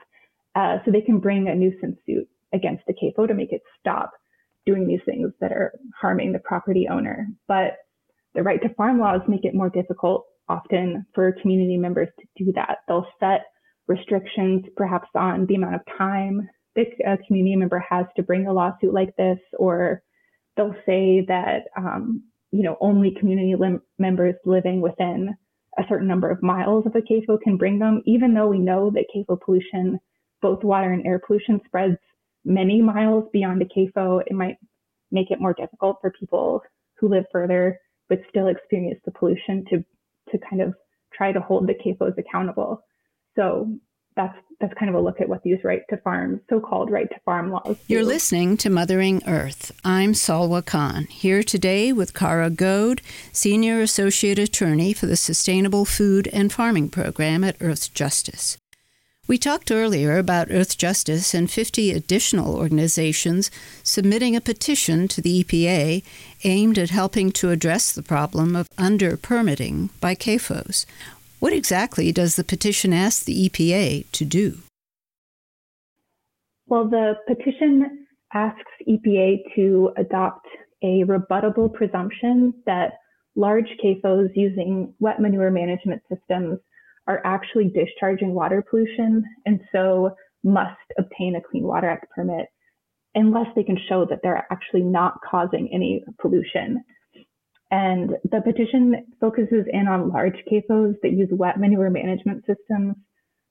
Uh, 0.55 0.77
so 0.83 0.91
they 0.91 1.01
can 1.01 1.19
bring 1.19 1.47
a 1.47 1.55
nuisance 1.55 1.97
suit 2.05 2.27
against 2.53 2.83
the 2.87 2.93
CAFO 2.93 3.27
to 3.27 3.33
make 3.33 3.51
it 3.51 3.61
stop 3.79 4.11
doing 4.65 4.87
these 4.87 5.01
things 5.05 5.31
that 5.41 5.51
are 5.51 5.73
harming 5.99 6.31
the 6.31 6.39
property 6.39 6.87
owner. 6.89 7.27
But 7.47 7.77
the 8.33 8.43
right 8.43 8.61
to 8.61 8.73
farm 8.75 8.99
laws 8.99 9.21
make 9.27 9.45
it 9.45 9.53
more 9.53 9.69
difficult 9.69 10.25
often 10.47 11.05
for 11.13 11.35
community 11.41 11.77
members 11.77 12.09
to 12.19 12.43
do 12.43 12.51
that. 12.53 12.79
They'll 12.87 13.07
set 13.19 13.45
restrictions 13.87 14.65
perhaps 14.75 15.09
on 15.15 15.45
the 15.45 15.55
amount 15.55 15.75
of 15.75 15.81
time 15.97 16.49
that 16.75 16.87
a 17.05 17.17
community 17.25 17.55
member 17.55 17.83
has 17.87 18.05
to 18.15 18.23
bring 18.23 18.47
a 18.47 18.53
lawsuit 18.53 18.93
like 18.93 19.15
this, 19.15 19.39
or 19.57 20.01
they'll 20.57 20.75
say 20.85 21.23
that 21.27 21.63
um, 21.77 22.23
you 22.51 22.63
know 22.63 22.77
only 22.81 23.15
community 23.19 23.55
lim- 23.55 23.81
members 23.97 24.35
living 24.45 24.81
within 24.81 25.35
a 25.77 25.83
certain 25.89 26.07
number 26.07 26.29
of 26.29 26.41
miles 26.41 26.85
of 26.85 26.95
a 26.95 27.01
CAFO 27.01 27.41
can 27.41 27.57
bring 27.57 27.79
them, 27.79 28.01
even 28.05 28.33
though 28.33 28.47
we 28.47 28.57
know 28.57 28.89
that 28.91 29.05
CAFO 29.13 29.39
pollution, 29.41 29.99
both 30.41 30.63
water 30.63 30.91
and 30.91 31.05
air 31.05 31.19
pollution, 31.19 31.59
spreads 31.65 31.97
many 32.45 32.81
miles 32.81 33.25
beyond 33.33 33.61
a 33.61 33.65
CAFO. 33.65 34.21
It 34.25 34.33
might 34.33 34.57
make 35.11 35.31
it 35.31 35.41
more 35.41 35.53
difficult 35.53 35.97
for 36.01 36.11
people 36.11 36.61
who 36.97 37.09
live 37.09 37.25
further 37.31 37.79
but 38.09 38.19
still 38.29 38.47
experience 38.47 38.99
the 39.05 39.11
pollution 39.11 39.65
to 39.69 39.83
to 40.31 40.37
kind 40.49 40.61
of 40.61 40.73
try 41.13 41.31
to 41.31 41.39
hold 41.39 41.67
the 41.67 41.73
CAFOs 41.73 42.17
accountable. 42.17 42.83
So 43.35 43.77
that's 44.15 44.37
that's 44.61 44.73
kind 44.75 44.87
of 44.87 44.95
a 44.95 45.01
look 45.01 45.19
at 45.19 45.27
what 45.27 45.43
these 45.43 45.57
right 45.65 45.81
to 45.89 45.97
farm, 45.97 46.39
so-called 46.49 46.89
right 46.89 47.09
to 47.09 47.19
farm 47.25 47.51
laws. 47.51 47.75
Do. 47.75 47.83
You're 47.87 48.05
listening 48.05 48.55
to 48.57 48.69
Mothering 48.69 49.21
Earth. 49.27 49.73
I'm 49.83 50.13
Salwa 50.13 50.65
Khan, 50.65 51.05
here 51.05 51.43
today 51.43 51.91
with 51.91 52.13
Kara 52.13 52.49
Goad, 52.49 53.01
Senior 53.33 53.81
Associate 53.81 54.39
Attorney 54.39 54.93
for 54.93 55.07
the 55.07 55.17
Sustainable 55.17 55.83
Food 55.83 56.29
and 56.31 56.53
Farming 56.53 56.87
Program 56.87 57.43
at 57.43 57.57
Earth 57.59 57.93
Justice. 57.93 58.57
We 59.27 59.37
talked 59.39 59.71
earlier 59.71 60.17
about 60.19 60.51
Earth 60.51 60.77
Justice 60.77 61.33
and 61.33 61.49
50 61.51 61.91
additional 61.91 62.55
organizations 62.55 63.49
submitting 63.83 64.35
a 64.35 64.41
petition 64.41 65.07
to 65.09 65.21
the 65.21 65.43
EPA 65.43 66.03
aimed 66.43 66.77
at 66.77 66.91
helping 66.91 67.31
to 67.31 67.49
address 67.49 67.91
the 67.91 68.03
problem 68.03 68.55
of 68.55 68.69
under 68.77 69.17
permitting 69.17 69.89
by 69.99 70.13
CAFOs. 70.15 70.85
What 71.39 71.53
exactly 71.53 72.11
does 72.11 72.35
the 72.35 72.43
petition 72.43 72.93
ask 72.93 73.25
the 73.25 73.49
EPA 73.49 74.05
to 74.11 74.25
do? 74.25 74.59
Well, 76.67 76.89
the 76.89 77.15
petition 77.27 78.07
asks 78.33 78.71
EPA 78.87 79.37
to 79.55 79.91
adopt 79.97 80.47
a 80.81 81.03
rebuttable 81.03 81.71
presumption 81.71 82.53
that 82.65 82.93
large 83.35 83.69
CAFOs 83.83 84.29
using 84.35 84.93
wet 84.99 85.19
manure 85.19 85.51
management 85.51 86.01
systems 86.09 86.59
are 87.07 87.21
actually 87.25 87.65
discharging 87.69 88.33
water 88.33 88.63
pollution 88.67 89.23
and 89.45 89.59
so 89.71 90.11
must 90.43 90.77
obtain 90.97 91.35
a 91.35 91.41
Clean 91.41 91.63
Water 91.63 91.89
Act 91.89 92.09
permit 92.11 92.47
unless 93.13 93.47
they 93.55 93.63
can 93.63 93.77
show 93.87 94.05
that 94.09 94.19
they're 94.21 94.47
actually 94.51 94.81
not 94.81 95.15
causing 95.29 95.69
any 95.73 96.03
pollution. 96.19 96.83
And 97.75 98.11
the 98.23 98.39
petition 98.41 99.05
focuses 99.19 99.65
in 99.69 99.89
on 99.89 100.07
large 100.07 100.37
CAFOs 100.49 100.95
that 101.03 101.11
use 101.11 101.27
wet 101.29 101.59
manure 101.59 101.89
management 101.89 102.45
systems 102.45 102.95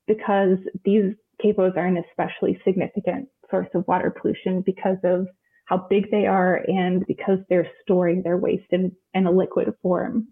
because 0.06 0.56
these 0.82 1.12
CAFOs 1.44 1.76
are 1.76 1.84
an 1.84 2.02
especially 2.08 2.58
significant 2.64 3.28
source 3.50 3.68
of 3.74 3.86
water 3.86 4.10
pollution 4.18 4.62
because 4.64 4.96
of 5.04 5.26
how 5.66 5.86
big 5.90 6.10
they 6.10 6.24
are 6.24 6.62
and 6.66 7.04
because 7.06 7.38
they're 7.50 7.68
storing 7.82 8.22
their 8.22 8.38
waste 8.38 8.70
in, 8.70 8.92
in 9.12 9.26
a 9.26 9.30
liquid 9.30 9.68
form. 9.82 10.28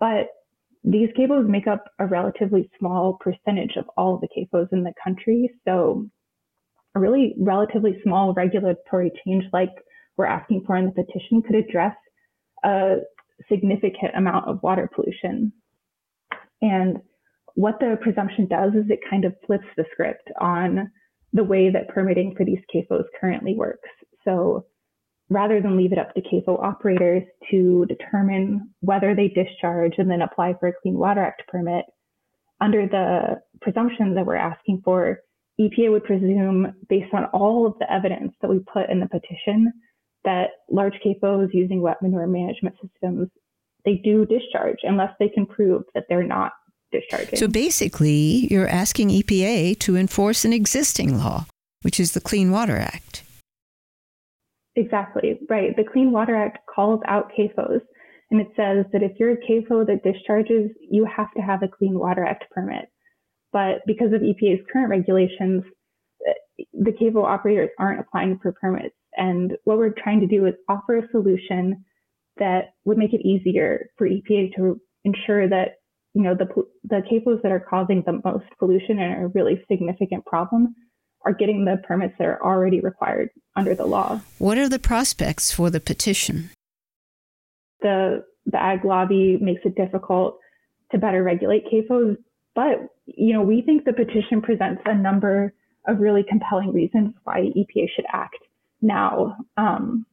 But 0.00 0.26
these 0.82 1.10
CAFOs 1.16 1.46
make 1.46 1.68
up 1.68 1.84
a 2.00 2.06
relatively 2.06 2.68
small 2.76 3.18
percentage 3.20 3.76
of 3.76 3.84
all 3.96 4.18
the 4.18 4.26
CAFOs 4.36 4.72
in 4.72 4.82
the 4.82 4.94
country. 5.04 5.48
So 5.64 6.08
a 6.96 6.98
really 6.98 7.36
relatively 7.38 8.00
small 8.02 8.34
regulatory 8.34 9.12
change 9.24 9.44
like 9.52 9.70
we're 10.16 10.26
asking 10.26 10.64
for 10.66 10.76
in 10.76 10.86
the 10.86 10.90
petition 10.90 11.40
could 11.42 11.54
address 11.54 11.94
a 12.64 12.96
significant 13.48 14.14
amount 14.16 14.48
of 14.48 14.62
water 14.62 14.88
pollution. 14.94 15.52
And 16.60 16.98
what 17.54 17.80
the 17.80 17.98
presumption 18.00 18.46
does 18.46 18.72
is 18.74 18.88
it 18.88 19.00
kind 19.08 19.24
of 19.24 19.34
flips 19.46 19.66
the 19.76 19.84
script 19.92 20.30
on 20.40 20.90
the 21.32 21.44
way 21.44 21.70
that 21.70 21.88
permitting 21.88 22.34
for 22.36 22.44
these 22.44 22.60
CAFOs 22.74 23.04
currently 23.20 23.54
works. 23.54 23.88
So 24.24 24.66
rather 25.28 25.60
than 25.60 25.76
leave 25.76 25.92
it 25.92 25.98
up 25.98 26.14
to 26.14 26.20
CAFO 26.20 26.62
operators 26.62 27.22
to 27.50 27.86
determine 27.86 28.70
whether 28.80 29.14
they 29.14 29.28
discharge 29.28 29.94
and 29.98 30.10
then 30.10 30.22
apply 30.22 30.54
for 30.60 30.68
a 30.68 30.72
Clean 30.82 30.94
Water 30.96 31.22
Act 31.22 31.42
permit, 31.48 31.86
under 32.60 32.86
the 32.86 33.40
presumption 33.60 34.14
that 34.14 34.26
we're 34.26 34.36
asking 34.36 34.82
for, 34.84 35.18
EPA 35.60 35.90
would 35.90 36.04
presume, 36.04 36.74
based 36.88 37.12
on 37.12 37.24
all 37.26 37.66
of 37.66 37.78
the 37.78 37.92
evidence 37.92 38.32
that 38.40 38.50
we 38.50 38.60
put 38.60 38.88
in 38.88 39.00
the 39.00 39.08
petition, 39.08 39.72
that 40.24 40.50
large 40.70 40.94
CAFOs 41.04 41.52
using 41.52 41.82
wet 41.82 42.00
manure 42.02 42.26
management 42.26 42.76
systems, 42.82 43.28
they 43.84 43.96
do 43.96 44.24
discharge 44.26 44.78
unless 44.82 45.12
they 45.18 45.28
can 45.28 45.46
prove 45.46 45.82
that 45.94 46.04
they're 46.08 46.22
not 46.22 46.52
discharging. 46.92 47.38
So 47.38 47.48
basically, 47.48 48.46
you're 48.50 48.68
asking 48.68 49.08
EPA 49.08 49.78
to 49.80 49.96
enforce 49.96 50.44
an 50.44 50.52
existing 50.52 51.18
law, 51.18 51.46
which 51.82 51.98
is 51.98 52.12
the 52.12 52.20
Clean 52.20 52.50
Water 52.50 52.76
Act. 52.76 53.24
Exactly, 54.76 55.38
right. 55.50 55.76
The 55.76 55.84
Clean 55.84 56.12
Water 56.12 56.34
Act 56.36 56.58
calls 56.72 57.00
out 57.06 57.32
CAFOs, 57.38 57.80
and 58.30 58.40
it 58.40 58.48
says 58.56 58.86
that 58.92 59.02
if 59.02 59.12
you're 59.18 59.32
a 59.32 59.36
CAFO 59.36 59.86
that 59.86 60.04
discharges, 60.04 60.70
you 60.90 61.04
have 61.04 61.32
to 61.36 61.42
have 61.42 61.62
a 61.62 61.68
Clean 61.68 61.98
Water 61.98 62.24
Act 62.24 62.44
permit. 62.50 62.86
But 63.52 63.82
because 63.86 64.12
of 64.14 64.22
EPA's 64.22 64.64
current 64.72 64.88
regulations, 64.88 65.64
the 66.72 66.92
CAFO 66.92 67.24
operators 67.24 67.70
aren't 67.78 68.00
applying 68.00 68.38
for 68.40 68.52
permits. 68.52 68.94
And 69.16 69.56
what 69.64 69.78
we're 69.78 69.94
trying 69.96 70.20
to 70.20 70.26
do 70.26 70.46
is 70.46 70.54
offer 70.68 70.98
a 70.98 71.08
solution 71.10 71.84
that 72.38 72.74
would 72.84 72.98
make 72.98 73.12
it 73.12 73.26
easier 73.26 73.90
for 73.96 74.08
EPA 74.08 74.54
to 74.56 74.80
ensure 75.04 75.48
that 75.48 75.76
you 76.14 76.22
know 76.22 76.34
the 76.34 76.46
the 76.84 77.02
CAFOs 77.10 77.42
that 77.42 77.52
are 77.52 77.64
causing 77.68 78.02
the 78.04 78.20
most 78.24 78.44
pollution 78.58 78.98
and 78.98 79.14
are 79.14 79.24
a 79.26 79.28
really 79.28 79.62
significant 79.70 80.24
problem 80.26 80.74
are 81.24 81.32
getting 81.32 81.64
the 81.64 81.80
permits 81.86 82.14
that 82.18 82.26
are 82.26 82.42
already 82.42 82.80
required 82.80 83.30
under 83.54 83.74
the 83.74 83.86
law. 83.86 84.20
What 84.38 84.58
are 84.58 84.68
the 84.68 84.78
prospects 84.78 85.52
for 85.52 85.70
the 85.70 85.80
petition? 85.80 86.50
The 87.80 88.24
the 88.46 88.60
ag 88.60 88.84
lobby 88.84 89.38
makes 89.40 89.62
it 89.64 89.76
difficult 89.76 90.38
to 90.90 90.98
better 90.98 91.22
regulate 91.22 91.64
CAFOs, 91.72 92.16
but 92.54 92.88
you 93.06 93.32
know 93.34 93.42
we 93.42 93.62
think 93.62 93.84
the 93.84 93.92
petition 93.92 94.42
presents 94.42 94.82
a 94.84 94.94
number 94.94 95.54
of 95.88 95.98
really 95.98 96.24
compelling 96.28 96.72
reasons 96.72 97.14
why 97.24 97.40
EPA 97.56 97.86
should 97.94 98.04
act 98.12 98.36
now. 98.82 99.36
Um, 99.56 100.04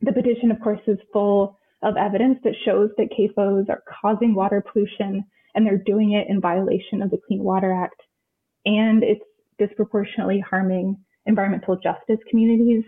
the 0.00 0.12
petition, 0.12 0.50
of 0.50 0.60
course, 0.60 0.80
is 0.86 0.98
full 1.12 1.58
of 1.82 1.96
evidence 1.96 2.38
that 2.44 2.54
shows 2.64 2.90
that 2.96 3.10
CAFOs 3.10 3.68
are 3.68 3.82
causing 4.02 4.34
water 4.34 4.62
pollution 4.72 5.24
and 5.54 5.66
they're 5.66 5.78
doing 5.78 6.12
it 6.12 6.28
in 6.28 6.40
violation 6.40 7.02
of 7.02 7.10
the 7.10 7.18
Clean 7.26 7.42
Water 7.42 7.72
Act. 7.72 8.00
And 8.64 9.02
it's 9.02 9.24
disproportionately 9.58 10.40
harming 10.40 10.96
environmental 11.26 11.76
justice 11.76 12.18
communities. 12.30 12.84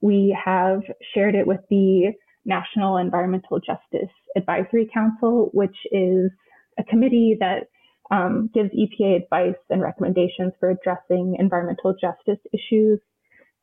We 0.00 0.36
have 0.44 0.82
shared 1.14 1.34
it 1.34 1.46
with 1.46 1.60
the 1.70 2.12
National 2.44 2.96
Environmental 2.96 3.60
Justice 3.60 4.10
Advisory 4.36 4.88
Council, 4.92 5.50
which 5.52 5.76
is 5.90 6.30
a 6.78 6.84
committee 6.84 7.36
that 7.40 7.68
um, 8.10 8.50
gives 8.54 8.70
EPA 8.70 9.24
advice 9.24 9.60
and 9.68 9.82
recommendations 9.82 10.52
for 10.58 10.70
addressing 10.70 11.36
environmental 11.38 11.94
justice 12.00 12.42
issues. 12.52 13.00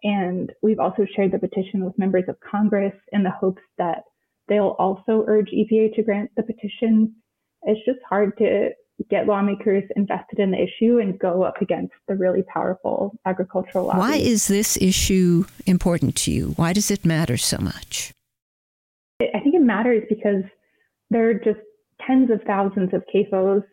And 0.06 0.52
we've 0.62 0.80
also 0.80 1.04
shared 1.16 1.32
the 1.32 1.40
petition 1.40 1.84
with 1.84 1.98
members 1.98 2.26
of 2.28 2.36
Congress 2.40 2.94
in 3.12 3.24
the 3.24 3.32
hopes 3.32 3.64
that 3.80 4.04
they'll 4.48 4.76
also 4.78 5.26
urge 5.28 5.50
EPA 5.50 5.96
to 5.96 6.04
grant 6.04 6.30
the 6.38 6.44
petition. 6.44 7.16
It's 7.64 7.84
just 7.88 7.98
hard 8.08 8.38
to 8.38 8.70
get 9.10 9.26
lawmakers 9.26 9.84
invested 9.96 10.38
in 10.38 10.52
the 10.52 10.58
issue 10.58 11.00
and 11.00 11.18
go 11.18 11.42
up 11.42 11.60
against 11.60 11.96
the 12.08 12.14
really 12.14 12.44
powerful 12.44 13.18
agricultural 13.26 13.88
lobby. 13.88 14.00
Why 14.00 14.16
is 14.18 14.48
this 14.48 14.78
issue 14.78 15.46
important 15.66 16.16
to 16.18 16.32
you? 16.32 16.54
Why 16.56 16.72
does 16.72 16.92
it 16.92 17.04
matter 17.04 17.36
so 17.36 17.58
much? 17.58 18.14
I 19.20 19.40
think 19.40 19.56
it 19.56 19.64
matters 19.64 20.04
because 20.08 20.44
there 21.10 21.28
are 21.32 21.34
just 21.34 21.60
tens 22.06 22.30
of 22.30 22.42
thousands 22.46 22.94
of 22.94 23.04
CAFOs, 23.14 23.64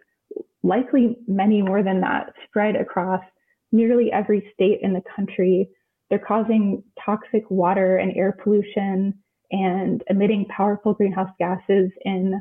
likely 0.63 1.19
many 1.29 1.61
more 1.61 1.83
than 1.83 2.01
that, 2.01 2.33
spread 2.49 2.75
across 2.75 3.23
nearly 3.71 4.11
every 4.11 4.51
state 4.55 4.79
in 4.81 4.95
the 4.95 5.03
country. 5.15 5.69
They're 6.13 6.19
causing 6.19 6.83
toxic 7.03 7.51
water 7.51 7.97
and 7.97 8.15
air 8.15 8.37
pollution 8.45 9.15
and 9.51 10.05
emitting 10.11 10.45
powerful 10.55 10.93
greenhouse 10.93 11.31
gases 11.39 11.91
in 12.05 12.39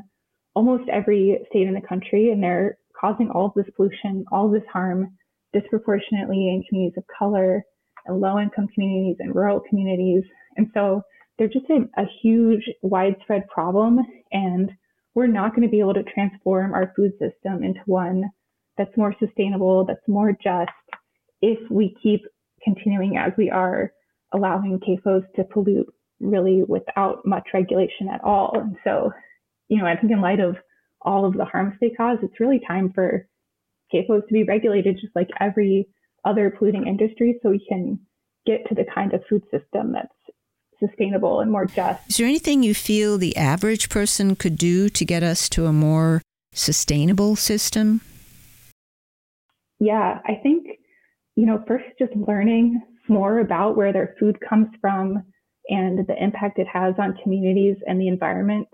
almost 0.54 0.90
every 0.90 1.40
state 1.48 1.66
in 1.66 1.72
the 1.72 1.80
country, 1.80 2.30
and 2.30 2.42
they're 2.42 2.76
causing 3.00 3.30
all 3.30 3.46
of 3.46 3.52
this 3.56 3.72
pollution, 3.74 4.26
all 4.30 4.50
this 4.50 4.62
harm 4.70 5.16
disproportionately 5.54 6.50
in 6.50 6.62
communities 6.68 6.98
of 6.98 7.04
color 7.18 7.62
and 8.04 8.20
low 8.20 8.38
income 8.38 8.68
communities 8.74 9.16
and 9.20 9.34
rural 9.34 9.62
communities. 9.66 10.24
And 10.58 10.66
so 10.74 11.00
they're 11.38 11.48
just 11.48 11.70
a, 11.70 11.88
a 11.98 12.04
huge, 12.22 12.68
widespread 12.82 13.48
problem. 13.48 14.00
And 14.32 14.70
we're 15.14 15.28
not 15.28 15.56
going 15.56 15.66
to 15.66 15.72
be 15.72 15.80
able 15.80 15.94
to 15.94 16.02
transform 16.02 16.74
our 16.74 16.92
food 16.94 17.12
system 17.12 17.64
into 17.64 17.80
one 17.86 18.24
that's 18.76 18.94
more 18.98 19.14
sustainable, 19.18 19.86
that's 19.86 20.06
more 20.06 20.32
just, 20.32 20.70
if 21.40 21.58
we 21.70 21.96
keep 22.02 22.20
continuing 22.64 23.16
as 23.16 23.32
we 23.36 23.50
are, 23.50 23.92
allowing 24.32 24.80
CAFOs 24.80 25.24
to 25.36 25.44
pollute 25.44 25.92
really 26.20 26.62
without 26.66 27.26
much 27.26 27.48
regulation 27.52 28.08
at 28.12 28.22
all. 28.22 28.52
And 28.54 28.76
so 28.84 29.12
you 29.72 29.78
know, 29.78 29.86
I 29.86 29.96
think 29.96 30.12
in 30.12 30.20
light 30.20 30.38
of 30.38 30.56
all 31.00 31.24
of 31.24 31.32
the 31.32 31.46
harms 31.46 31.74
they 31.80 31.88
cause, 31.88 32.18
it's 32.22 32.38
really 32.38 32.60
time 32.68 32.92
for 32.94 33.26
CAFOs 33.92 34.26
to 34.26 34.32
be 34.32 34.44
regulated 34.44 34.98
just 35.00 35.16
like 35.16 35.28
every 35.40 35.88
other 36.26 36.50
polluting 36.50 36.86
industry 36.86 37.40
so 37.42 37.48
we 37.48 37.64
can 37.66 37.98
get 38.44 38.68
to 38.68 38.74
the 38.74 38.84
kind 38.94 39.14
of 39.14 39.22
food 39.30 39.42
system 39.50 39.92
that's 39.92 40.12
sustainable 40.78 41.40
and 41.40 41.50
more 41.50 41.64
just. 41.64 42.00
Is 42.10 42.18
there 42.18 42.26
anything 42.26 42.62
you 42.62 42.74
feel 42.74 43.16
the 43.16 43.34
average 43.34 43.88
person 43.88 44.36
could 44.36 44.58
do 44.58 44.90
to 44.90 45.04
get 45.06 45.22
us 45.22 45.48
to 45.50 45.64
a 45.64 45.72
more 45.72 46.20
sustainable 46.52 47.34
system? 47.34 48.02
Yeah, 49.80 50.20
I 50.26 50.34
think, 50.42 50.66
you 51.36 51.46
know, 51.46 51.62
first 51.66 51.84
just 51.98 52.12
learning 52.14 52.80
more 53.08 53.40
about 53.40 53.76
where 53.76 53.92
their 53.92 54.14
food 54.18 54.38
comes 54.48 54.68
from 54.80 55.22
and 55.68 56.06
the 56.06 56.22
impact 56.22 56.58
it 56.58 56.66
has 56.72 56.94
on 56.98 57.18
communities 57.22 57.76
and 57.86 58.00
the 58.00 58.08
environment 58.08 58.68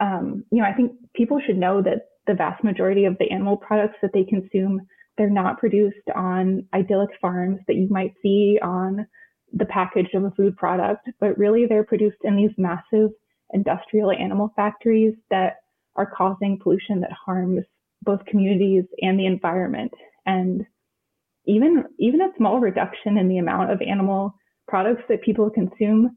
um, 0.00 0.44
you 0.50 0.60
know, 0.60 0.68
I 0.68 0.72
think 0.72 0.92
people 1.14 1.40
should 1.44 1.56
know 1.56 1.82
that 1.82 2.08
the 2.26 2.34
vast 2.34 2.64
majority 2.64 3.04
of 3.04 3.16
the 3.18 3.30
animal 3.30 3.56
products 3.56 3.96
that 4.02 4.12
they 4.12 4.24
consume, 4.24 4.80
they're 5.16 5.30
not 5.30 5.58
produced 5.58 6.08
on 6.14 6.66
idyllic 6.74 7.10
farms 7.20 7.60
that 7.66 7.76
you 7.76 7.88
might 7.88 8.12
see 8.22 8.58
on 8.62 9.06
the 9.52 9.66
package 9.66 10.08
of 10.14 10.24
a 10.24 10.30
food 10.32 10.56
product, 10.56 11.08
but 11.20 11.38
really 11.38 11.66
they're 11.66 11.84
produced 11.84 12.16
in 12.24 12.36
these 12.36 12.50
massive 12.58 13.10
industrial 13.52 14.10
animal 14.10 14.52
factories 14.56 15.14
that 15.30 15.56
are 15.96 16.10
causing 16.10 16.58
pollution 16.60 17.00
that 17.00 17.12
harms 17.12 17.64
both 18.02 18.24
communities 18.24 18.84
and 19.00 19.18
the 19.18 19.26
environment. 19.26 19.92
And 20.26 20.66
even 21.46 21.84
even 21.98 22.20
a 22.20 22.32
small 22.36 22.60
reduction 22.60 23.18
in 23.18 23.28
the 23.28 23.38
amount 23.38 23.70
of 23.70 23.80
animal 23.82 24.34
products 24.66 25.02
that 25.08 25.22
people 25.22 25.50
consume 25.50 26.10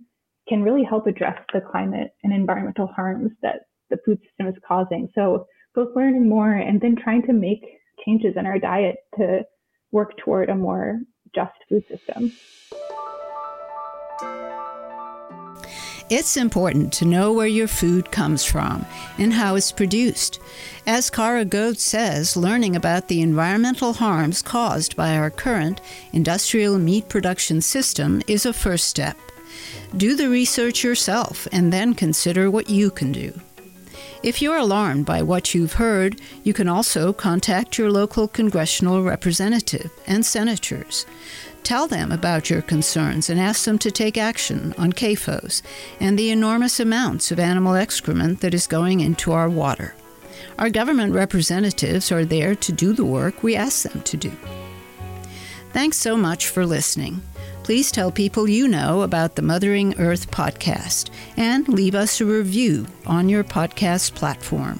can 0.48 0.64
really 0.64 0.84
help 0.84 1.08
address 1.08 1.38
the 1.54 1.62
climate 1.62 2.12
and 2.24 2.34
environmental 2.34 2.88
harms 2.88 3.32
that 3.42 3.62
the 3.90 3.98
food 4.06 4.20
system 4.24 4.48
is 4.48 4.56
causing. 4.66 5.10
So 5.14 5.46
both 5.76 5.96
learning 5.96 6.28
more 6.28 6.54
and 6.54 6.80
then 6.80 6.96
trying 6.96 7.24
to 7.24 7.34
make 7.34 7.64
changes 8.06 8.36
in 8.38 8.46
our 8.46 8.60
diet 8.60 8.96
to 9.18 9.42
work 9.92 10.18
toward 10.18 10.50
a 10.50 10.56
more 10.56 11.00
just 11.36 11.54
food 11.70 11.84
system. 11.90 12.32
It's 16.10 16.38
important 16.38 16.94
to 16.94 17.06
know 17.06 17.34
where 17.34 17.48
your 17.48 17.68
food 17.68 18.12
comes 18.12 18.46
from 18.46 18.86
and 19.18 19.34
how 19.34 19.56
it's 19.56 19.74
produced. 19.74 20.40
As 20.86 21.10
Kara 21.10 21.44
Goetz 21.44 21.84
says, 21.84 22.38
learning 22.38 22.78
about 22.78 23.10
the 23.10 23.22
environmental 23.22 23.92
harms 23.92 24.42
caused 24.42 24.96
by 24.96 25.18
our 25.18 25.30
current 25.30 25.82
industrial 26.14 26.78
meat 26.80 27.10
production 27.10 27.60
system 27.60 28.22
is 28.26 28.46
a 28.46 28.54
first 28.54 28.88
step. 28.88 29.18
Do 29.98 30.16
the 30.16 30.30
research 30.30 30.82
yourself 30.82 31.46
and 31.52 31.74
then 31.74 31.94
consider 31.94 32.50
what 32.50 32.70
you 32.70 32.90
can 32.90 33.12
do. 33.12 33.34
If 34.28 34.42
you're 34.42 34.58
alarmed 34.58 35.06
by 35.06 35.22
what 35.22 35.56
you've 35.56 35.76
heard, 35.76 36.20
you 36.44 36.54
can 36.54 36.68
also 36.68 37.14
contact 37.14 37.78
your 37.78 37.90
local 37.90 38.28
congressional 38.28 39.02
representative 39.02 39.90
and 40.06 40.26
senators. 40.26 41.06
Tell 41.64 41.88
them 41.88 42.12
about 42.12 42.50
your 42.50 42.62
concerns 42.62 43.30
and 43.30 43.40
ask 43.40 43.64
them 43.64 43.78
to 43.80 43.90
take 43.90 44.18
action 44.18 44.76
on 44.78 44.92
CAFOs 44.92 45.62
and 46.02 46.20
the 46.20 46.30
enormous 46.30 46.78
amounts 46.82 47.32
of 47.32 47.40
animal 47.40 47.76
excrement 47.76 48.42
that 48.42 48.54
is 48.54 48.68
going 48.68 49.00
into 49.00 49.32
our 49.32 49.50
water. 49.50 49.96
Our 50.60 50.70
government 50.70 51.14
representatives 51.14 52.12
are 52.12 52.26
there 52.26 52.54
to 52.54 52.72
do 52.74 52.92
the 52.92 53.06
work 53.06 53.44
we 53.44 53.56
ask 53.56 53.90
them 53.90 54.02
to 54.02 54.18
do. 54.18 54.34
Thanks 55.72 55.96
so 55.96 56.18
much 56.18 56.50
for 56.50 56.66
listening. 56.66 57.22
Please 57.68 57.92
tell 57.92 58.14
people 58.14 58.48
you 58.48 58.66
know 58.66 59.02
about 59.02 59.36
the 59.36 59.42
Mothering 59.42 60.00
Earth 60.00 60.32
podcast 60.32 61.10
and 61.36 61.68
leave 61.68 61.96
us 61.96 62.22
a 62.22 62.26
review 62.26 62.88
on 63.06 63.28
your 63.28 63.44
podcast 63.44 64.16
platform. 64.16 64.80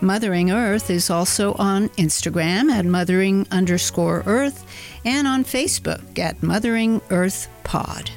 Mothering 0.00 0.50
Earth 0.50 0.88
is 0.88 1.10
also 1.10 1.52
on 1.56 1.90
Instagram 1.90 2.70
at 2.70 2.86
mothering 2.86 3.46
underscore 3.50 4.22
earth 4.24 4.64
and 5.04 5.26
on 5.28 5.44
Facebook 5.44 6.18
at 6.18 6.42
Mothering 6.42 7.02
Earth 7.10 7.50
Pod. 7.62 8.10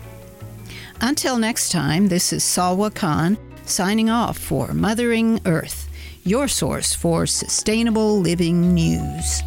Until 1.01 1.37
next 1.37 1.73
time, 1.73 2.07
this 2.07 2.31
is 2.31 2.43
Salwa 2.45 2.95
Khan 2.95 3.37
signing 3.65 4.09
off 4.09 4.37
for 4.37 4.73
Mothering 4.73 5.41
Earth 5.45 5.89
your 6.23 6.47
source 6.47 6.93
for 6.93 7.25
sustainable 7.25 8.19
living 8.19 8.73
news. 8.73 9.41